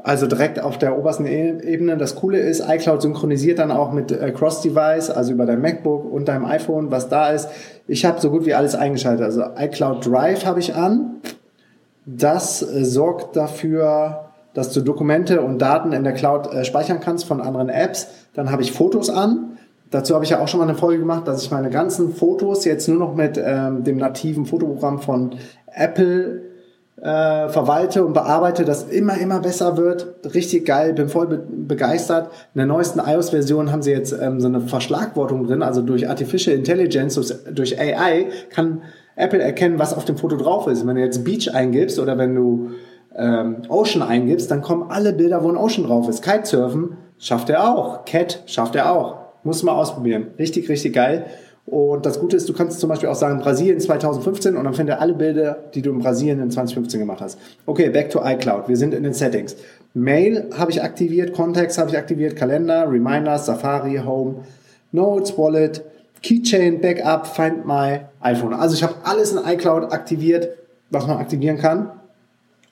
also 0.03 0.27
direkt 0.27 0.61
auf 0.61 0.79
der 0.79 0.99
obersten 0.99 1.27
e- 1.27 1.61
Ebene. 1.63 1.97
Das 1.97 2.15
Coole 2.17 2.39
ist, 2.39 2.63
iCloud 2.67 3.03
synchronisiert 3.03 3.59
dann 3.59 3.71
auch 3.71 3.93
mit 3.93 4.11
äh, 4.11 4.31
Cross-Device, 4.31 5.11
also 5.11 5.33
über 5.33 5.47
dein 5.47 5.61
MacBook 5.61 6.11
und 6.11 6.29
deinem 6.29 6.45
iPhone, 6.45 6.91
was 6.91 7.09
da 7.09 7.31
ist. 7.31 7.49
Ich 7.87 8.05
habe 8.05 8.21
so 8.21 8.31
gut 8.31 8.47
wie 8.47 8.55
alles 8.55 8.75
eingeschaltet. 8.75 9.25
Also 9.25 9.43
iCloud 9.57 10.07
Drive 10.07 10.45
habe 10.45 10.61
ich 10.61 10.75
an. 10.75 11.17
Das 12.07 12.63
äh, 12.63 12.85
sorgt 12.85 13.37
dafür, 13.37 14.31
dass 14.55 14.73
du 14.73 14.81
Dokumente 14.81 15.43
und 15.43 15.59
Daten 15.59 15.93
in 15.93 16.05
der 16.05 16.15
Cloud 16.15 16.53
äh, 16.53 16.65
speichern 16.65 17.01
kannst 17.01 17.25
von 17.25 17.41
anderen 17.41 17.69
Apps. 17.69 18.09
Dann 18.35 18.51
habe 18.51 18.63
ich 18.63 18.73
Fotos 18.73 19.11
an. 19.11 19.59
Dazu 19.91 20.15
habe 20.15 20.25
ich 20.25 20.31
ja 20.31 20.41
auch 20.41 20.49
schon 20.49 20.61
mal 20.61 20.69
eine 20.69 20.79
Folge 20.79 21.01
gemacht, 21.01 21.27
dass 21.27 21.43
ich 21.43 21.51
meine 21.51 21.69
ganzen 21.69 22.15
Fotos 22.15 22.65
jetzt 22.65 22.89
nur 22.89 22.99
noch 22.99 23.15
mit 23.15 23.41
ähm, 23.43 23.83
dem 23.83 23.97
nativen 23.97 24.47
Fotoprogramm 24.47 25.01
von 25.01 25.35
Apple 25.75 26.50
äh, 27.01 27.49
verwalte 27.49 28.05
und 28.05 28.13
bearbeite, 28.13 28.65
das 28.65 28.85
immer, 28.85 29.19
immer 29.19 29.41
besser 29.41 29.77
wird. 29.77 30.15
Richtig 30.35 30.67
geil, 30.67 30.93
bin 30.93 31.09
voll 31.09 31.27
be 31.27 31.39
begeistert. 31.39 32.31
In 32.55 32.59
der 32.59 32.67
neuesten 32.67 33.01
iOS-Version 33.01 33.73
haben 33.73 33.83
sie 33.83 33.93
jetzt 33.93 34.13
ähm, 34.13 34.41
so 34.41 34.49
eine 34.49 34.61
Verschlagwortung 34.61 35.47
drin, 35.47 35.63
also 35.63 35.83
durch 35.83 36.09
Artificial 36.09 36.55
Intelligence, 36.55 37.43
durch 37.53 37.81
AI 37.81 38.27
kann 38.51 38.83
Apple 39.17 39.41
erkennen, 39.41 39.79
was 39.79 39.95
auf 39.95 40.05
dem 40.05 40.19
Foto 40.19 40.37
drauf 40.37 40.67
ist. 40.67 40.87
Wenn 40.87 40.97
du 40.97 41.03
jetzt 41.03 41.25
Beach 41.25 41.55
eingibst 41.55 41.99
oder 41.99 42.19
wenn 42.19 42.35
du 42.35 42.71
ähm, 43.17 43.63
Ocean 43.69 44.03
eingibst, 44.03 44.51
dann 44.51 44.61
kommen 44.61 44.91
alle 44.91 45.13
Bilder, 45.13 45.43
wo 45.43 45.49
ein 45.49 45.57
Ocean 45.57 45.87
drauf 45.87 46.09
ist. 46.09 46.23
Kitesurfen 46.23 46.97
schafft 47.19 47.51
er 47.51 47.69
auch. 47.69 48.05
Cat 48.05 48.43
schafft 48.47 48.77
er 48.77 48.93
auch. 48.93 49.17
Muss 49.43 49.63
mal 49.63 49.73
ausprobieren. 49.73 50.29
Richtig, 50.39 50.69
richtig 50.69 50.95
geil. 50.95 51.27
Und 51.71 52.05
das 52.05 52.19
Gute 52.19 52.37
ist, 52.37 52.49
du 52.49 52.53
kannst 52.53 52.81
zum 52.81 52.89
Beispiel 52.89 53.09
auch 53.09 53.15
sagen 53.15 53.39
Brasilien 53.39 53.79
2015 53.79 54.57
und 54.57 54.65
dann 54.65 54.75
findet 54.75 54.97
er 54.97 55.01
alle 55.01 55.15
Bilder, 55.15 55.57
die 55.73 55.83
du 55.83 55.91
in 55.91 56.01
Brasilien 56.01 56.41
in 56.41 56.51
2015 56.51 56.99
gemacht 56.99 57.21
hast. 57.21 57.39
Okay, 57.65 57.91
back 57.91 58.11
to 58.11 58.21
iCloud. 58.25 58.69
Wir 58.69 58.77
sind 58.77 58.93
in 58.93 59.05
den 59.05 59.15
Settings. 59.15 59.55
Mail 59.95 60.51
habe 60.59 60.73
ich 60.73 60.83
aktiviert, 60.83 61.33
Contacts 61.33 61.79
habe 61.79 61.91
ich 61.91 61.97
aktiviert, 61.97 62.35
Kalender, 62.35 62.91
Reminders, 62.91 63.47
Safari, 63.47 64.01
Home, 64.05 64.41
Notes, 64.91 65.39
Wallet, 65.39 65.83
Keychain, 66.23 66.81
Backup, 66.81 67.29
Find 67.29 67.65
My, 67.65 68.01
iPhone. 68.21 68.53
Also 68.53 68.75
ich 68.75 68.83
habe 68.83 68.95
alles 69.05 69.31
in 69.31 69.39
iCloud 69.39 69.93
aktiviert, 69.93 70.49
was 70.91 71.07
man 71.07 71.19
aktivieren 71.19 71.59
kann. 71.59 71.83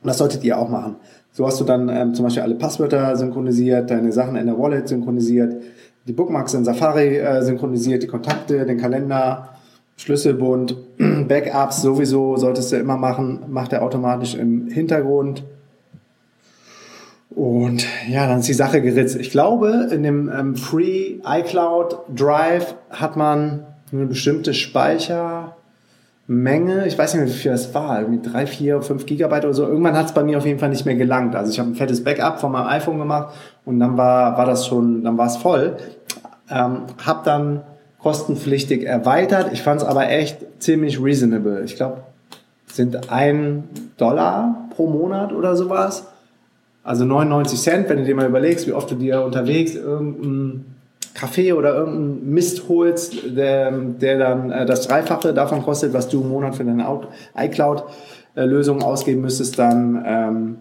Und 0.02 0.06
das 0.06 0.18
solltet 0.18 0.42
ihr 0.42 0.58
auch 0.58 0.68
machen. 0.68 0.96
So 1.30 1.46
hast 1.46 1.60
du 1.60 1.64
dann 1.64 1.88
ähm, 1.88 2.14
zum 2.14 2.24
Beispiel 2.24 2.42
alle 2.42 2.56
Passwörter 2.56 3.16
synchronisiert, 3.16 3.90
deine 3.90 4.10
Sachen 4.10 4.34
in 4.34 4.46
der 4.46 4.58
Wallet 4.58 4.88
synchronisiert, 4.88 5.62
die 6.08 6.14
Bookmarks 6.14 6.54
in 6.54 6.64
Safari 6.64 7.18
äh, 7.18 7.42
synchronisiert, 7.42 8.02
die 8.02 8.06
Kontakte, 8.06 8.64
den 8.64 8.78
Kalender, 8.78 9.50
Schlüsselbund, 9.98 10.76
Backups 11.28 11.82
sowieso 11.82 12.36
solltest 12.38 12.72
du 12.72 12.76
immer 12.76 12.96
machen, 12.96 13.40
macht 13.48 13.74
er 13.74 13.82
automatisch 13.82 14.34
im 14.34 14.68
Hintergrund. 14.68 15.44
Und 17.30 17.84
ja, 18.08 18.26
dann 18.26 18.40
ist 18.40 18.48
die 18.48 18.54
Sache 18.54 18.80
geritzt. 18.80 19.16
Ich 19.16 19.30
glaube, 19.30 19.90
in 19.92 20.02
dem 20.02 20.30
ähm, 20.30 20.56
Free 20.56 21.18
iCloud 21.24 21.98
Drive 22.16 22.74
hat 22.90 23.16
man 23.16 23.66
eine 23.92 24.06
bestimmte 24.06 24.54
Speichermenge. 24.54 25.52
Ich 26.86 26.96
weiß 26.96 27.14
nicht 27.14 27.24
mehr, 27.24 27.32
wie 27.32 27.38
viel 27.38 27.52
das 27.52 27.74
war. 27.74 28.00
Irgendwie 28.00 28.28
drei, 28.28 28.46
vier, 28.46 28.80
fünf 28.82 29.04
Gigabyte 29.04 29.44
oder 29.44 29.54
so. 29.54 29.66
Irgendwann 29.66 29.96
hat 29.96 30.06
es 30.06 30.12
bei 30.12 30.24
mir 30.24 30.38
auf 30.38 30.46
jeden 30.46 30.58
Fall 30.58 30.70
nicht 30.70 30.86
mehr 30.86 30.96
gelangt. 30.96 31.36
Also 31.36 31.52
ich 31.52 31.60
habe 31.60 31.68
ein 31.70 31.74
fettes 31.74 32.02
Backup 32.02 32.40
von 32.40 32.50
meinem 32.50 32.66
iPhone 32.68 32.98
gemacht 32.98 33.34
und 33.64 33.78
dann 33.78 33.96
war, 33.96 34.36
war 34.38 34.46
das 34.46 34.66
schon, 34.66 35.04
dann 35.04 35.18
war 35.18 35.26
es 35.26 35.36
voll. 35.36 35.76
Ähm, 36.50 36.82
hab 37.04 37.24
dann 37.24 37.62
kostenpflichtig 38.00 38.84
erweitert. 38.84 39.52
Ich 39.52 39.62
fand 39.62 39.82
es 39.82 39.86
aber 39.86 40.08
echt 40.08 40.38
ziemlich 40.60 41.02
reasonable. 41.02 41.62
Ich 41.64 41.76
glaube, 41.76 42.02
sind 42.72 43.10
ein 43.10 43.64
Dollar 43.96 44.68
pro 44.74 44.86
Monat 44.86 45.32
oder 45.32 45.56
sowas. 45.56 46.06
Also 46.84 47.04
99 47.04 47.60
Cent, 47.60 47.88
wenn 47.88 47.98
du 47.98 48.04
dir 48.04 48.14
mal 48.14 48.26
überlegst, 48.26 48.66
wie 48.66 48.72
oft 48.72 48.90
du 48.90 48.94
dir 48.94 49.22
unterwegs 49.22 49.74
irgendeinen 49.74 50.76
Kaffee 51.14 51.52
oder 51.52 51.74
irgendeinen 51.74 52.32
Mist 52.32 52.68
holst, 52.68 53.36
der, 53.36 53.72
der 53.72 54.18
dann 54.18 54.50
äh, 54.50 54.64
das 54.64 54.86
Dreifache 54.86 55.34
davon 55.34 55.62
kostet, 55.62 55.92
was 55.92 56.08
du 56.08 56.22
im 56.22 56.28
Monat 56.28 56.54
für 56.54 56.64
deine 56.64 56.86
iCloud-Lösung 57.36 58.82
ausgeben 58.82 59.22
müsstest, 59.22 59.58
dann 59.58 60.04
ähm, 60.06 60.56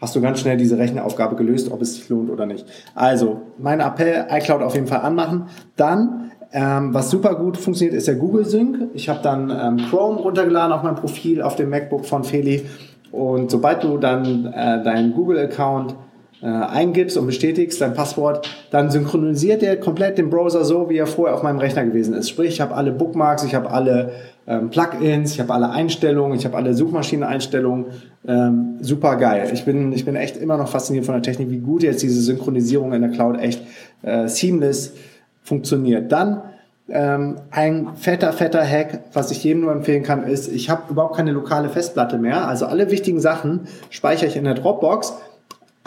hast 0.00 0.14
du 0.16 0.20
ganz 0.20 0.40
schnell 0.40 0.56
diese 0.56 0.78
Rechnaufgabe 0.78 1.36
gelöst, 1.36 1.70
ob 1.70 1.82
es 1.82 1.94
sich 1.96 2.08
lohnt 2.08 2.30
oder 2.30 2.46
nicht. 2.46 2.66
Also, 2.94 3.42
mein 3.58 3.80
Appell, 3.80 4.26
iCloud 4.30 4.62
auf 4.62 4.74
jeden 4.74 4.86
Fall 4.86 5.00
anmachen. 5.00 5.46
Dann, 5.76 6.30
ähm, 6.52 6.94
was 6.94 7.10
super 7.10 7.34
gut 7.34 7.56
funktioniert, 7.56 7.96
ist 7.96 8.08
der 8.08 8.16
Google 8.16 8.44
Sync. 8.44 8.90
Ich 8.94 9.08
habe 9.08 9.20
dann 9.22 9.50
ähm, 9.50 9.86
Chrome 9.88 10.18
runtergeladen 10.18 10.72
auf 10.72 10.82
mein 10.82 10.94
Profil 10.94 11.42
auf 11.42 11.56
dem 11.56 11.70
MacBook 11.70 12.06
von 12.06 12.24
Feli. 12.24 12.64
Und 13.10 13.50
sobald 13.50 13.84
du 13.84 13.98
dann 13.98 14.46
äh, 14.46 14.82
deinen 14.82 15.14
Google-Account 15.14 15.94
äh, 16.42 16.46
eingibst 16.46 17.16
und 17.16 17.26
bestätigst 17.26 17.80
dein 17.80 17.94
Passwort, 17.94 18.48
dann 18.70 18.90
synchronisiert 18.90 19.62
er 19.62 19.76
komplett 19.76 20.18
den 20.18 20.30
Browser 20.30 20.64
so, 20.64 20.88
wie 20.88 20.96
er 20.96 21.06
vorher 21.06 21.34
auf 21.34 21.42
meinem 21.42 21.58
Rechner 21.58 21.84
gewesen 21.84 22.14
ist. 22.14 22.28
Sprich, 22.28 22.50
ich 22.50 22.60
habe 22.60 22.74
alle 22.74 22.92
Bookmarks, 22.92 23.44
ich 23.44 23.54
habe 23.54 23.70
alle 23.70 24.12
ähm, 24.46 24.70
Plugins, 24.70 25.32
ich 25.32 25.40
habe 25.40 25.52
alle 25.52 25.70
Einstellungen, 25.70 26.38
ich 26.38 26.44
habe 26.44 26.56
alle 26.56 26.74
Suchmaschineneinstellungen. 26.74 27.86
Ähm, 28.26 28.76
super 28.80 29.16
geil. 29.16 29.50
Ich 29.52 29.64
bin, 29.64 29.92
ich 29.92 30.04
bin 30.04 30.16
echt 30.16 30.36
immer 30.36 30.56
noch 30.56 30.68
fasziniert 30.68 31.06
von 31.06 31.14
der 31.14 31.22
Technik, 31.22 31.50
wie 31.50 31.58
gut 31.58 31.82
jetzt 31.82 32.02
diese 32.02 32.20
Synchronisierung 32.20 32.92
in 32.92 33.02
der 33.02 33.10
Cloud 33.10 33.38
echt 33.40 33.62
äh, 34.02 34.28
seamless 34.28 34.94
funktioniert. 35.42 36.12
Dann 36.12 36.42
ähm, 36.88 37.36
ein 37.50 37.96
fetter, 37.96 38.32
fetter 38.32 38.64
Hack, 38.64 39.00
was 39.12 39.30
ich 39.30 39.44
jedem 39.44 39.62
nur 39.62 39.72
empfehlen 39.72 40.02
kann, 40.02 40.24
ist, 40.24 40.50
ich 40.50 40.70
habe 40.70 40.90
überhaupt 40.90 41.16
keine 41.16 41.32
lokale 41.32 41.68
Festplatte 41.68 42.18
mehr. 42.18 42.48
Also 42.48 42.66
alle 42.66 42.90
wichtigen 42.90 43.20
Sachen 43.20 43.66
speichere 43.90 44.26
ich 44.26 44.36
in 44.36 44.44
der 44.44 44.54
Dropbox 44.54 45.14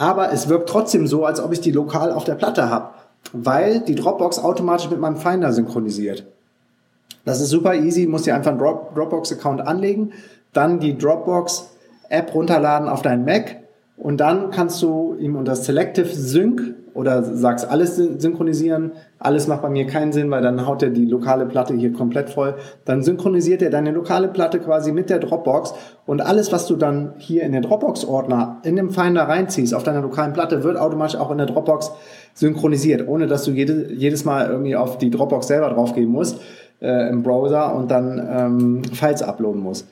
aber 0.02 0.32
es 0.32 0.48
wirkt 0.48 0.68
trotzdem 0.68 1.06
so, 1.06 1.24
als 1.24 1.38
ob 1.38 1.52
ich 1.52 1.60
die 1.60 1.70
lokal 1.70 2.10
auf 2.10 2.24
der 2.24 2.34
Platte 2.34 2.68
habe, 2.68 2.88
weil 3.32 3.78
die 3.78 3.94
Dropbox 3.94 4.40
automatisch 4.40 4.90
mit 4.90 4.98
meinem 4.98 5.14
Finder 5.14 5.52
synchronisiert. 5.52 6.26
Das 7.24 7.40
ist 7.40 7.50
super 7.50 7.76
easy, 7.76 8.08
musst 8.08 8.26
dir 8.26 8.34
einfach 8.34 8.50
einen 8.50 8.58
Dropbox-Account 8.58 9.60
anlegen, 9.60 10.12
dann 10.52 10.80
die 10.80 10.98
Dropbox-App 10.98 12.34
runterladen 12.34 12.88
auf 12.88 13.02
deinen 13.02 13.24
Mac 13.24 13.58
und 13.96 14.16
dann 14.16 14.50
kannst 14.50 14.82
du 14.82 15.14
ihm 15.20 15.36
unter 15.36 15.54
Selective 15.54 16.08
Sync 16.08 16.74
oder 16.94 17.22
sagst 17.22 17.70
alles 17.70 17.96
synchronisieren, 17.96 18.92
alles 19.18 19.46
macht 19.46 19.62
bei 19.62 19.68
mir 19.70 19.86
keinen 19.86 20.12
Sinn, 20.12 20.30
weil 20.30 20.42
dann 20.42 20.66
haut 20.66 20.82
er 20.82 20.90
die 20.90 21.06
lokale 21.06 21.46
Platte 21.46 21.74
hier 21.74 21.92
komplett 21.92 22.30
voll. 22.30 22.54
Dann 22.84 23.02
synchronisiert 23.02 23.62
er 23.62 23.70
deine 23.70 23.92
lokale 23.92 24.28
Platte 24.28 24.58
quasi 24.58 24.92
mit 24.92 25.10
der 25.10 25.18
Dropbox 25.18 25.74
und 26.06 26.20
alles, 26.20 26.52
was 26.52 26.66
du 26.66 26.76
dann 26.76 27.14
hier 27.18 27.42
in 27.42 27.52
den 27.52 27.62
Dropbox-Ordner 27.62 28.60
in 28.64 28.76
dem 28.76 28.90
Finder 28.90 29.22
reinziehst 29.22 29.74
auf 29.74 29.82
deiner 29.82 30.02
lokalen 30.02 30.32
Platte, 30.32 30.64
wird 30.64 30.76
automatisch 30.76 31.18
auch 31.18 31.30
in 31.30 31.38
der 31.38 31.46
Dropbox 31.46 31.92
synchronisiert, 32.34 33.06
ohne 33.08 33.26
dass 33.26 33.44
du 33.44 33.50
jede, 33.50 33.92
jedes 33.92 34.24
Mal 34.24 34.48
irgendwie 34.48 34.76
auf 34.76 34.98
die 34.98 35.10
Dropbox 35.10 35.46
selber 35.46 35.70
draufgehen 35.70 36.10
musst 36.10 36.40
äh, 36.80 37.08
im 37.08 37.22
Browser 37.22 37.74
und 37.74 37.90
dann 37.90 38.28
ähm, 38.30 38.84
Files 38.84 39.22
uploaden 39.22 39.62
musst. 39.62 39.86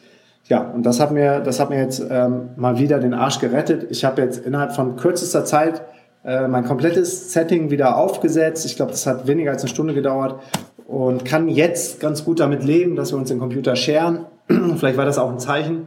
Ja, 0.51 0.63
und 0.63 0.85
das 0.85 0.99
hat 0.99 1.13
mir, 1.13 1.41
das 1.41 1.61
hat 1.61 1.71
mir 1.71 1.79
jetzt 1.79 2.05
ähm, 2.11 2.51
mal 2.57 2.79
wieder 2.79 2.99
den 2.99 3.15
Arsch 3.15 3.39
gerettet. 3.39 3.87
Ich 3.91 4.05
habe 4.05 4.21
jetzt 4.21 4.45
innerhalb 4.45 4.73
von 4.73 4.97
kürzester 4.97 5.45
Zeit 5.45 5.83
äh, 6.25 6.49
mein 6.49 6.65
komplettes 6.65 7.33
Setting 7.33 7.71
wieder 7.71 7.97
aufgesetzt. 7.97 8.67
Ich 8.67 8.77
glaube, 8.77 8.93
das 8.93 9.07
hat 9.07 9.27
weniger 9.27 9.53
als 9.53 9.63
eine 9.63 9.71
Stunde 9.71 9.95
gedauert 9.95 10.41
und 10.87 11.25
kann 11.25 11.49
jetzt 11.49 12.01
ganz 12.01 12.25
gut 12.25 12.41
damit 12.41 12.65
leben, 12.65 12.97
dass 12.97 13.13
wir 13.13 13.19
uns 13.19 13.29
den 13.29 13.39
Computer 13.39 13.77
scheren. 13.77 14.27
Vielleicht 14.77 14.97
war 14.97 15.05
das 15.05 15.19
auch 15.19 15.31
ein 15.31 15.39
Zeichen 15.39 15.87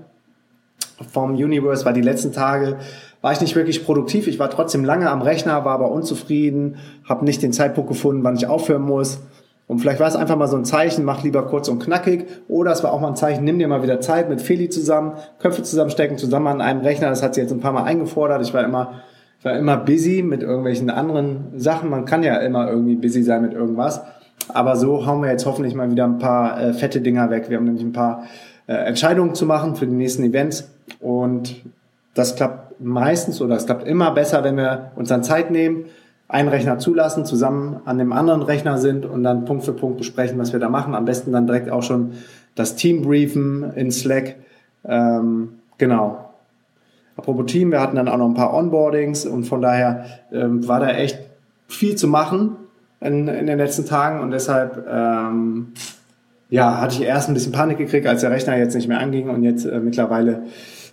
vom 1.11 1.31
Universe, 1.31 1.85
weil 1.85 1.93
die 1.93 2.01
letzten 2.01 2.31
Tage 2.31 2.77
war 3.21 3.31
ich 3.31 3.41
nicht 3.41 3.55
wirklich 3.55 3.85
produktiv. 3.85 4.27
Ich 4.27 4.39
war 4.39 4.49
trotzdem 4.49 4.83
lange 4.83 5.09
am 5.09 5.21
Rechner, 5.21 5.65
war 5.65 5.73
aber 5.73 5.91
unzufrieden, 5.91 6.77
habe 7.07 7.25
nicht 7.25 7.41
den 7.41 7.53
Zeitpunkt 7.53 7.89
gefunden, 7.89 8.23
wann 8.23 8.35
ich 8.35 8.47
aufhören 8.47 8.81
muss. 8.81 9.19
Und 9.67 9.79
vielleicht 9.79 9.99
war 9.99 10.07
es 10.07 10.15
einfach 10.15 10.35
mal 10.35 10.47
so 10.47 10.57
ein 10.57 10.65
Zeichen, 10.65 11.05
mach 11.05 11.23
lieber 11.23 11.43
kurz 11.43 11.69
und 11.69 11.79
knackig. 11.79 12.25
Oder 12.47 12.71
es 12.71 12.83
war 12.83 12.91
auch 12.91 12.99
mal 12.99 13.07
ein 13.07 13.15
Zeichen, 13.15 13.43
nimm 13.43 13.59
dir 13.59 13.67
mal 13.67 13.81
wieder 13.81 14.01
Zeit 14.01 14.29
mit 14.29 14.41
Feli 14.41 14.69
zusammen, 14.69 15.13
Köpfe 15.39 15.63
zusammenstecken, 15.63 16.17
zusammen 16.17 16.47
an 16.47 16.61
einem 16.61 16.81
Rechner. 16.81 17.09
Das 17.09 17.23
hat 17.23 17.35
sie 17.35 17.41
jetzt 17.41 17.51
ein 17.51 17.61
paar 17.61 17.71
Mal 17.71 17.83
eingefordert. 17.83 18.41
Ich 18.41 18.53
war 18.53 18.63
immer 18.63 19.01
war 19.43 19.57
immer 19.57 19.77
busy 19.77 20.23
mit 20.23 20.41
irgendwelchen 20.41 20.89
anderen 20.89 21.57
Sachen. 21.57 21.89
Man 21.89 22.05
kann 22.05 22.23
ja 22.23 22.37
immer 22.37 22.69
irgendwie 22.69 22.95
busy 22.95 23.23
sein 23.23 23.41
mit 23.41 23.53
irgendwas. 23.53 24.01
Aber 24.49 24.75
so 24.75 25.05
hauen 25.05 25.21
wir 25.21 25.29
jetzt 25.29 25.45
hoffentlich 25.45 25.75
mal 25.75 25.89
wieder 25.89 26.05
ein 26.05 26.19
paar 26.19 26.59
äh, 26.61 26.73
fette 26.73 27.01
Dinger 27.01 27.29
weg. 27.29 27.49
Wir 27.49 27.57
haben 27.57 27.65
nämlich 27.65 27.83
ein 27.83 27.93
paar 27.93 28.23
äh, 28.67 28.73
Entscheidungen 28.73 29.35
zu 29.35 29.45
machen 29.45 29.75
für 29.75 29.87
die 29.87 29.93
nächsten 29.93 30.23
Events. 30.23 30.69
Und 30.99 31.55
das 32.13 32.35
klappt 32.35 32.79
meistens 32.79 33.41
oder 33.41 33.55
es 33.55 33.65
klappt 33.65 33.87
immer 33.87 34.11
besser, 34.11 34.43
wenn 34.43 34.57
wir 34.57 34.91
uns 34.95 35.09
dann 35.09 35.23
Zeit 35.23 35.51
nehmen, 35.51 35.85
einen 36.27 36.49
Rechner 36.49 36.79
zulassen, 36.79 37.25
zusammen 37.25 37.81
an 37.85 37.97
dem 37.97 38.11
anderen 38.11 38.41
Rechner 38.41 38.77
sind 38.77 39.05
und 39.05 39.23
dann 39.23 39.45
Punkt 39.45 39.63
für 39.63 39.73
Punkt 39.73 39.97
besprechen, 39.97 40.39
was 40.39 40.51
wir 40.51 40.59
da 40.59 40.69
machen. 40.69 40.95
Am 40.95 41.05
besten 41.05 41.31
dann 41.31 41.47
direkt 41.47 41.69
auch 41.69 41.83
schon 41.83 42.13
das 42.55 42.75
Team 42.75 43.03
briefen 43.03 43.71
in 43.75 43.91
Slack. 43.91 44.35
Ähm, 44.85 45.59
genau. 45.77 46.22
Apropos 47.15 47.45
Team, 47.45 47.71
wir 47.71 47.79
hatten 47.79 47.95
dann 47.95 48.07
auch 48.07 48.17
noch 48.17 48.27
ein 48.27 48.33
paar 48.33 48.53
Onboardings 48.53 49.25
und 49.25 49.43
von 49.43 49.61
daher 49.61 50.05
ähm, 50.31 50.67
war 50.67 50.79
da 50.79 50.89
echt 50.89 51.19
viel 51.67 51.95
zu 51.95 52.07
machen 52.07 52.55
in, 53.01 53.27
in 53.27 53.47
den 53.47 53.57
letzten 53.57 53.85
Tagen 53.85 54.21
und 54.21 54.31
deshalb 54.31 54.85
ähm, 54.89 55.73
ja, 56.49 56.79
hatte 56.79 56.95
ich 56.95 57.03
erst 57.03 57.29
ein 57.29 57.33
bisschen 57.33 57.51
Panik 57.51 57.77
gekriegt, 57.77 58.07
als 58.07 58.21
der 58.21 58.31
Rechner 58.31 58.57
jetzt 58.57 58.75
nicht 58.75 58.87
mehr 58.87 58.99
anging 58.99 59.29
und 59.29 59.43
jetzt 59.43 59.65
äh, 59.65 59.79
mittlerweile 59.79 60.43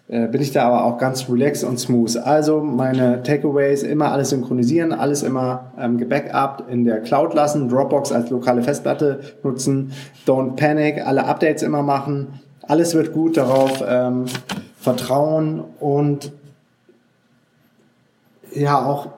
äh, 0.08 0.26
bin 0.26 0.42
ich 0.42 0.50
da 0.50 0.64
aber 0.66 0.84
auch 0.84 0.98
ganz 0.98 1.28
relaxed 1.30 1.64
und 1.64 1.78
smooth. 1.78 2.16
Also 2.16 2.60
meine 2.60 3.22
Takeaways 3.22 3.82
immer 3.82 4.10
alles 4.10 4.30
synchronisieren, 4.30 4.92
alles 4.92 5.22
immer 5.22 5.72
ähm, 5.78 5.98
gebackupt 5.98 6.68
in 6.68 6.84
der 6.84 7.00
Cloud 7.00 7.32
lassen, 7.34 7.68
Dropbox 7.68 8.10
als 8.10 8.28
lokale 8.30 8.62
Festplatte 8.62 9.20
nutzen, 9.44 9.92
don't 10.26 10.56
panic, 10.56 11.06
alle 11.06 11.24
Updates 11.24 11.62
immer 11.62 11.82
machen, 11.82 12.40
alles 12.62 12.94
wird 12.94 13.12
gut 13.12 13.36
darauf. 13.36 13.84
Ähm, 13.86 14.24
Vertrauen 14.80 15.62
und 15.78 16.32
ja 18.54 18.84
auch 18.84 19.08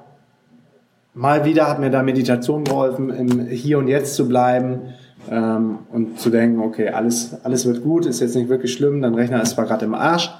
mal 1.14 1.44
wieder 1.44 1.68
hat 1.68 1.78
mir 1.78 1.90
da 1.90 2.02
Meditation 2.02 2.64
geholfen, 2.64 3.10
im 3.10 3.46
Hier 3.46 3.78
und 3.78 3.88
Jetzt 3.88 4.16
zu 4.16 4.26
bleiben 4.26 4.94
ähm, 5.30 5.78
und 5.92 6.18
zu 6.18 6.30
denken, 6.30 6.60
okay, 6.60 6.88
alles, 6.88 7.36
alles 7.44 7.66
wird 7.66 7.82
gut, 7.82 8.06
ist 8.06 8.20
jetzt 8.20 8.34
nicht 8.34 8.48
wirklich 8.48 8.72
schlimm, 8.72 9.02
dein 9.02 9.14
Rechner 9.14 9.40
ist 9.42 9.50
zwar 9.50 9.66
gerade 9.66 9.84
im 9.84 9.94
Arsch, 9.94 10.30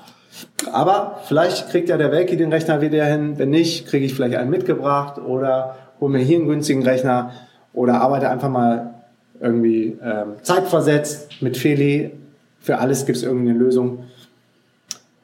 Aber 0.73 1.21
vielleicht 1.25 1.69
kriegt 1.69 1.88
ja 1.88 1.97
der 1.97 2.11
Welki 2.11 2.37
den 2.37 2.52
Rechner 2.52 2.81
wieder 2.81 3.05
hin. 3.05 3.38
Wenn 3.38 3.50
nicht, 3.50 3.87
kriege 3.87 4.05
ich 4.05 4.14
vielleicht 4.14 4.37
einen 4.37 4.50
mitgebracht 4.50 5.19
oder 5.19 5.76
hole 6.00 6.12
mir 6.12 6.25
hier 6.25 6.38
einen 6.38 6.49
günstigen 6.49 6.83
Rechner 6.83 7.33
oder 7.75 8.00
arbeite 8.00 8.29
einfach 8.29 8.49
mal 8.49 8.95
irgendwie 9.41 9.99
ähm, 10.02 10.35
zeitversetzt 10.43 11.43
mit 11.43 11.57
Feli. 11.57 12.12
Für 12.61 12.79
alles 12.79 13.07
gibt 13.07 13.19
es 13.19 13.25
irgendeine 13.25 13.59
Lösung. 13.59 14.05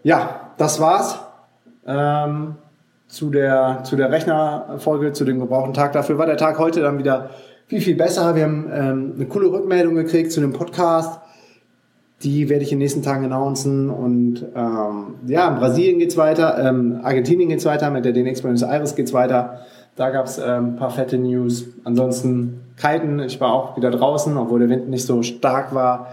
Ja, 0.02 0.52
das 0.58 0.80
war's 0.80 1.18
ähm, 1.86 2.54
zu 3.08 3.30
der, 3.30 3.80
zu 3.84 3.96
der 3.96 4.10
Rechnerfolge, 4.10 5.12
zu 5.12 5.24
dem 5.24 5.40
gebrauchten 5.40 5.74
Tag. 5.74 5.92
Dafür 5.92 6.18
war 6.18 6.26
der 6.26 6.36
Tag 6.36 6.58
heute 6.58 6.82
dann 6.82 6.98
wieder 6.98 7.30
viel, 7.66 7.80
viel 7.80 7.96
besser. 7.96 8.34
Wir 8.34 8.44
haben 8.44 8.70
ähm, 8.72 9.12
eine 9.16 9.26
coole 9.26 9.50
Rückmeldung 9.50 9.94
gekriegt 9.94 10.30
zu 10.32 10.40
dem 10.40 10.52
Podcast. 10.52 11.20
Die 12.22 12.48
werde 12.48 12.64
ich 12.64 12.72
in 12.72 12.78
den 12.78 12.84
nächsten 12.84 13.02
Tagen 13.02 13.24
announcen. 13.24 13.90
Und 13.90 14.44
ähm, 14.54 15.14
ja, 15.26 15.48
in 15.48 15.56
Brasilien 15.56 15.98
geht's 15.98 16.16
weiter, 16.16 16.58
ähm, 16.58 17.00
Argentinien 17.02 17.48
geht's 17.48 17.64
weiter, 17.64 17.90
mit 17.90 18.04
der 18.04 18.12
DNX 18.12 18.42
Buenos 18.42 18.62
Aires 18.62 18.94
geht's 18.94 19.12
weiter. 19.12 19.60
Da 19.96 20.10
gab's 20.10 20.38
ähm, 20.38 20.44
ein 20.44 20.76
paar 20.76 20.90
fette 20.90 21.18
News. 21.18 21.66
Ansonsten 21.84 22.60
kiten, 22.76 23.18
ich 23.20 23.40
war 23.40 23.52
auch 23.52 23.76
wieder 23.76 23.90
draußen, 23.90 24.36
obwohl 24.36 24.60
der 24.60 24.68
Wind 24.68 24.88
nicht 24.88 25.04
so 25.04 25.22
stark 25.22 25.74
war. 25.74 26.08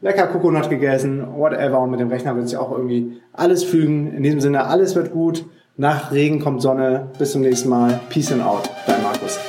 Lecker 0.00 0.28
Kokonat 0.28 0.70
gegessen, 0.70 1.26
whatever. 1.36 1.80
Und 1.80 1.90
mit 1.90 1.98
dem 1.98 2.08
Rechner 2.08 2.36
wird 2.36 2.48
sich 2.48 2.56
auch 2.56 2.70
irgendwie 2.70 3.20
alles 3.32 3.64
fügen. 3.64 4.12
In 4.14 4.22
diesem 4.22 4.40
Sinne, 4.40 4.66
alles 4.66 4.94
wird 4.94 5.10
gut. 5.10 5.44
Nach 5.76 6.12
Regen 6.12 6.38
kommt 6.38 6.62
Sonne. 6.62 7.10
Bis 7.18 7.32
zum 7.32 7.42
nächsten 7.42 7.68
Mal. 7.68 8.00
Peace 8.08 8.30
and 8.30 8.42
out. 8.42 8.70
Dein 8.86 9.02
Markus. 9.02 9.40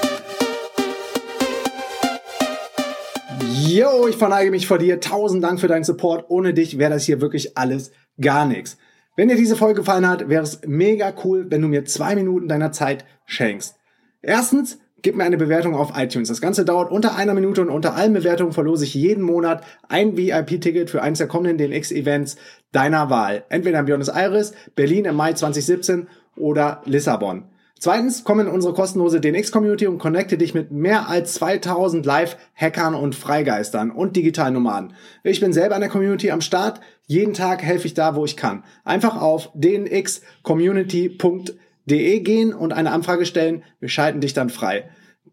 Yo, 3.68 4.08
ich 4.08 4.18
verneige 4.18 4.50
mich 4.50 4.66
vor 4.66 4.80
dir. 4.80 5.00
Tausend 5.00 5.44
Dank 5.44 5.60
für 5.60 5.68
deinen 5.68 5.84
Support. 5.84 6.26
Ohne 6.30 6.56
dich 6.56 6.80
wäre 6.80 6.94
das 6.94 7.04
hier 7.04 7.22
wirklich 7.22 7.56
alles 7.56 7.92
gar 8.20 8.48
nichts. 8.48 8.78
Wenn 9.16 9.28
dir 9.28 9.36
diese 9.36 9.56
Folge 9.56 9.82
gefallen 9.82 10.08
hat, 10.08 10.30
wäre 10.30 10.42
es 10.42 10.62
mega 10.66 11.14
cool, 11.24 11.46
wenn 11.50 11.62
du 11.62 11.68
mir 11.68 11.86
zwei 11.86 12.16
Minuten 12.16 12.48
deiner 12.48 12.72
Zeit 12.72 13.06
schenkst. 13.28 13.76
Erstens, 14.24 14.80
gib 15.02 15.16
mir 15.16 15.24
eine 15.24 15.38
Bewertung 15.38 15.76
auf 15.76 15.94
iTunes. 15.96 16.28
Das 16.28 16.42
Ganze 16.42 16.66
dauert 16.66 16.92
unter 16.92 17.16
einer 17.16 17.34
Minute 17.34 17.62
und 17.62 17.70
unter 17.70 17.96
allen 17.96 18.14
Bewertungen 18.14 18.52
verlose 18.52 18.86
ich 18.86 18.94
jeden 18.94 19.24
Monat 19.24 19.64
ein 19.88 20.18
VIP-Ticket 20.18 20.90
für 20.90 21.02
eines 21.02 21.20
der 21.20 21.28
kommenden 21.28 21.58
DNX-Events 21.58 22.38
deiner 22.72 23.10
Wahl. 23.10 23.44
Entweder 23.50 23.80
in 23.80 23.86
Buenos 23.86 24.10
Aires, 24.10 24.54
Berlin 24.76 25.06
im 25.06 25.16
Mai 25.16 25.34
2017 25.34 26.08
oder 26.36 26.82
Lissabon. 26.86 27.46
Zweitens, 27.80 28.26
komm 28.26 28.42
in 28.42 28.48
unsere 28.48 28.74
kostenlose 28.74 29.22
DNX-Community 29.22 29.88
und 29.88 30.00
connecte 30.00 30.38
dich 30.38 30.54
mit 30.54 30.70
mehr 30.70 31.08
als 31.08 31.36
2000 31.36 32.06
Live-Hackern 32.06 32.94
und 32.94 33.16
Freigeistern 33.16 33.90
und 33.90 34.18
digitalen 34.18 34.54
Nomaden. 34.54 34.94
Ich 35.24 35.40
bin 35.40 35.54
selber 35.54 35.76
in 35.76 35.82
der 35.82 35.90
Community 35.90 36.30
am 36.32 36.42
Start. 36.42 36.82
Jeden 37.08 37.34
Tag 37.34 37.64
helfe 37.64 37.88
ich 37.88 37.94
da, 37.94 38.16
wo 38.16 38.26
ich 38.26 38.36
kann. 38.36 38.66
Einfach 38.84 39.22
auf 39.22 39.50
dnxcommunity.de 39.56 41.58
de 41.90 42.20
gehen 42.20 42.54
und 42.54 42.74
eine 42.74 42.92
Anfrage 42.92 43.26
stellen. 43.26 43.64
Wir 43.80 43.90
schalten 43.90 44.22
dich 44.22 44.34
dann 44.34 44.50
frei. 44.50 44.90